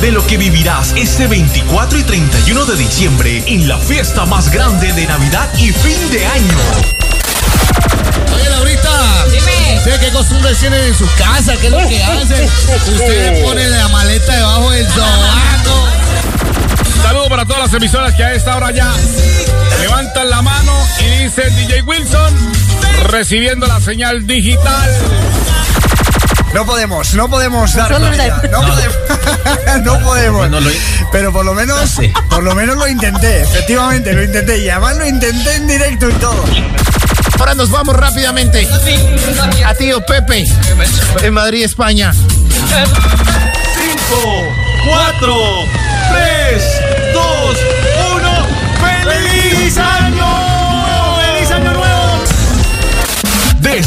De 0.00 0.12
lo 0.12 0.26
que 0.26 0.38
vivirás 0.38 0.94
este 0.96 1.26
24 1.26 1.98
y 1.98 2.02
31 2.02 2.64
de 2.64 2.76
diciembre 2.76 3.44
en 3.46 3.68
la 3.68 3.78
fiesta 3.78 4.24
más 4.24 4.50
grande 4.50 4.92
de 4.94 5.06
Navidad 5.06 5.50
y 5.58 5.72
fin 5.72 6.10
de 6.10 6.24
año. 6.24 6.58
Oye, 8.34 8.48
Laurita. 8.48 9.26
Dime. 9.30 9.76
¿Ustedes 9.78 9.98
qué 9.98 10.10
costumbres 10.10 10.58
tienen 10.58 10.82
en 10.84 10.94
su 10.94 11.06
casa? 11.16 11.54
¿Qué 11.56 11.66
es 11.66 11.72
lo 11.72 11.86
que 11.86 12.02
hacen? 12.02 12.48
Ustedes 12.94 13.44
ponen 13.44 13.70
la 13.70 13.88
maleta 13.88 14.32
debajo 14.32 14.70
del 14.70 14.86
sobaco. 14.88 15.88
Saludo 17.02 17.28
para 17.28 17.44
todas 17.44 17.62
las 17.64 17.74
emisoras 17.74 18.14
que 18.14 18.24
a 18.24 18.32
esta 18.32 18.56
hora 18.56 18.70
ya 18.70 18.90
levantan 19.80 20.30
la 20.30 20.40
mano 20.40 20.72
y 21.00 21.24
dicen 21.24 21.54
DJ 21.56 21.82
Wilson 21.82 22.34
recibiendo 23.08 23.66
la 23.66 23.80
señal 23.80 24.26
digital. 24.26 24.90
No 26.54 26.66
podemos, 26.66 27.14
no 27.14 27.30
podemos 27.30 27.72
dar 27.74 27.92
no 27.92 27.98
podemos, 27.98 28.40
no 29.84 30.00
podemos. 30.00 30.48
Pero 31.12 31.32
por 31.32 31.44
lo 31.44 31.54
menos, 31.54 31.98
por 32.28 32.42
lo 32.42 32.54
menos 32.54 32.76
lo 32.76 32.88
intenté, 32.88 33.42
efectivamente 33.42 34.12
lo 34.12 34.24
intenté 34.24 34.58
y 34.58 34.68
además 34.68 34.96
lo 34.96 35.06
intenté 35.06 35.54
en 35.54 35.66
directo 35.68 36.08
y 36.08 36.12
todo. 36.14 36.44
Ahora 37.38 37.54
nos 37.54 37.70
vamos 37.70 37.96
rápidamente. 37.96 38.68
A 39.64 39.74
tío 39.74 40.04
Pepe, 40.04 40.44
en 41.22 41.32
Madrid, 41.32 41.64
España. 41.64 42.12
5, 42.12 42.26
4, 44.86 45.36
3, 46.12 46.64
2, 47.14 47.56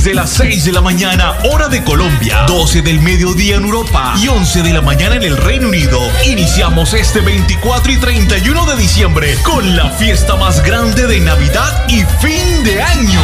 Desde 0.03 0.15
las 0.15 0.31
6 0.31 0.65
de 0.65 0.73
la 0.73 0.81
mañana, 0.81 1.37
hora 1.45 1.69
de 1.69 1.81
Colombia, 1.81 2.43
12 2.45 2.81
del 2.81 2.99
mediodía 2.99 3.55
en 3.55 3.63
Europa 3.63 4.15
y 4.21 4.27
11 4.27 4.61
de 4.61 4.73
la 4.73 4.81
mañana 4.81 5.15
en 5.15 5.23
el 5.23 5.37
Reino 5.37 5.69
Unido, 5.69 5.97
iniciamos 6.25 6.93
este 6.93 7.21
24 7.21 7.89
y 7.89 7.95
31 7.95 8.65
de 8.65 8.75
diciembre 8.75 9.37
con 9.43 9.77
la 9.77 9.91
fiesta 9.91 10.35
más 10.35 10.61
grande 10.61 11.07
de 11.07 11.21
Navidad 11.21 11.85
y 11.87 12.03
fin 12.19 12.65
de 12.65 12.81
año. 12.81 13.21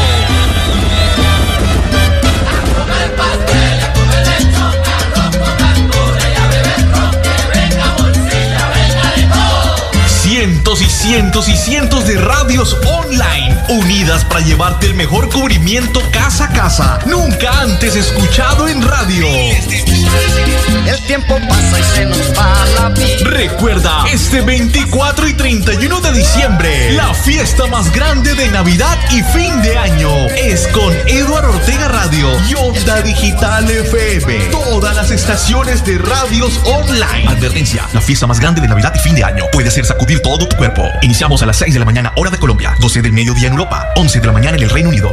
Cientos 10.21 10.82
y 10.82 10.89
cientos 10.89 11.49
y 11.49 11.57
cientos 11.57 12.07
de 12.07 12.15
radios 12.15 12.77
online 12.86 13.49
unidas 13.70 14.26
para 14.26 14.41
llevarte 14.41 14.88
el 14.88 14.95
mejor 14.95 15.30
cubrimiento 15.30 16.01
casa 16.11 16.45
a 16.45 16.49
casa, 16.49 16.99
nunca 17.05 17.61
antes 17.61 17.95
escuchado 17.95 18.67
en 18.67 18.82
radio. 18.82 19.28
El 20.88 20.99
tiempo 21.05 21.38
pasa 21.47 21.80
y 21.80 21.84
se 21.84 22.05
nos 22.05 22.34
va 22.38 22.65
la 22.76 22.89
vida. 22.89 23.30
Recuerda, 23.30 24.05
este 24.11 24.41
24 24.41 25.28
y 25.28 25.34
31 25.34 26.01
de 26.01 26.11
diciembre, 26.13 26.91
la 26.93 27.13
fiesta 27.13 27.67
más 27.67 27.91
grande 27.91 28.34
de 28.34 28.49
Navidad 28.49 28.97
y 29.11 29.22
fin 29.22 29.61
de 29.61 29.78
año 29.78 30.09
es 30.36 30.67
con 30.70 30.93
Eduardo 31.07 31.51
Ortega 31.51 31.88
Radio 31.89 32.30
y 32.49 32.55
Onda 32.55 33.01
Digital 33.01 33.70
FM. 33.70 34.45
Todas 34.51 34.95
las 34.95 35.11
estaciones 35.11 35.86
de 35.86 35.97
radios 35.99 36.59
online. 36.65 37.28
Advertencia, 37.28 37.88
la 37.93 38.01
fiesta 38.01 38.26
más 38.26 38.39
grande 38.39 38.61
de 38.61 38.67
Navidad 38.67 38.93
y 38.95 38.99
fin 38.99 39.15
de 39.15 39.24
año 39.24 39.45
puede 39.51 39.67
hacer 39.67 39.86
sacudir 39.86 40.22
todo 40.22 40.47
tu 40.47 40.55
cuerpo. 40.55 40.89
Iniciamos 41.01 41.43
a 41.43 41.45
las 41.45 41.57
6 41.57 41.74
de 41.74 41.80
la 41.80 41.86
mañana, 41.86 42.13
hora 42.15 42.32
de 42.32 42.39
Colombia, 42.39 42.76
12 42.80 43.01
del 43.01 43.13
mediodía 43.13 43.47
en 43.47 43.59
Europa, 43.60 43.89
11 43.97 44.22
de 44.22 44.26
la 44.26 44.32
mañana 44.32 44.55
en 44.55 44.64
el 44.64 44.70
Reino 44.70 44.88
Unido. 44.88 45.12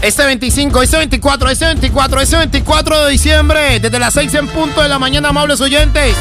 Este 0.00 0.24
25, 0.24 0.80
este 0.80 0.96
24, 0.96 1.50
este 1.50 1.66
24, 1.66 2.20
este 2.22 2.36
24 2.38 3.04
de 3.04 3.10
diciembre, 3.10 3.80
desde 3.80 3.98
las 3.98 4.14
6 4.14 4.32
en 4.32 4.48
punto 4.48 4.80
de 4.80 4.88
la 4.88 4.98
mañana, 4.98 5.28
amables 5.28 5.60
oyentes. 5.60 6.16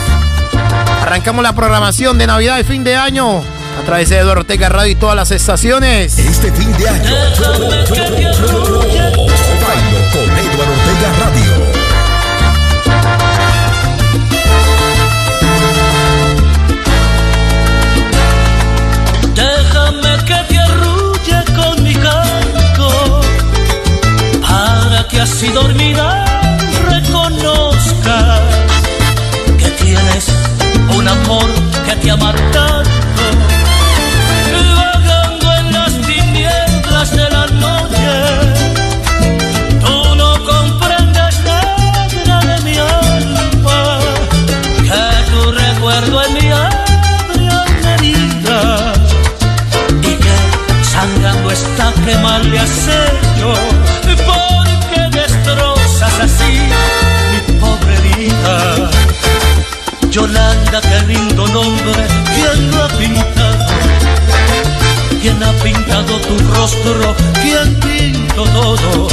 Arrancamos 1.01 1.41
la 1.41 1.53
programación 1.53 2.17
de 2.17 2.27
Navidad 2.27 2.59
y 2.59 2.65
fin 2.65 2.83
de 2.83 2.97
año 2.97 3.37
a 3.37 3.85
través 3.85 4.09
de 4.09 4.17
Eduardo 4.17 4.41
Ortega 4.41 4.67
Radio 4.67 4.91
y 4.91 4.95
todas 4.95 5.15
las 5.15 5.31
estaciones. 5.31 6.19
Este 6.19 6.51
fin 6.51 6.75
de 6.77 6.89
año, 6.89 7.15
si 25.43 25.49
dormida 25.49 26.23
reconozcas 26.89 28.39
que 29.57 29.69
tienes 29.83 30.25
un 30.97 31.05
amor 31.05 31.49
que 31.85 31.95
te 31.97 32.11
ama 32.11 32.33
tanto, 32.53 33.23
vagando 34.77 35.53
en 35.59 35.73
las 35.73 35.91
tinieblas 36.07 37.11
de 37.11 37.29
la 37.35 37.45
noche. 37.65 38.13
Tú 39.83 40.15
no 40.15 40.31
comprendes 40.45 41.35
nada 42.25 42.55
de 42.55 42.61
mi 42.61 42.77
alma, 42.77 43.99
que 44.87 45.03
tu 45.29 45.51
recuerdo 45.51 46.23
en 46.25 46.33
mi 46.35 46.51
alma 46.51 47.65
herida 47.91 48.93
y 50.09 50.13
que 50.23 50.35
sangrando 50.93 51.51
está 51.51 51.91
que 52.05 52.15
mal 52.19 52.49
le 52.49 52.59
has 52.59 52.87
hecho 52.87 53.82
es 56.13 56.19
así, 56.19 56.69
mi 57.31 57.59
pobre 57.59 57.95
hija. 58.19 58.89
Yolanda, 60.09 60.81
qué 60.81 61.13
lindo 61.13 61.47
nombre, 61.47 62.05
¿quién 62.35 62.71
lo 62.71 62.83
ha 62.83 62.87
pintado? 62.89 63.65
¿Quién 65.21 65.41
ha 65.41 65.51
pintado 65.63 66.19
tu 66.19 66.37
rostro? 66.53 67.15
¿Quién 67.41 67.79
pintó 67.79 68.43
todo? 68.43 69.07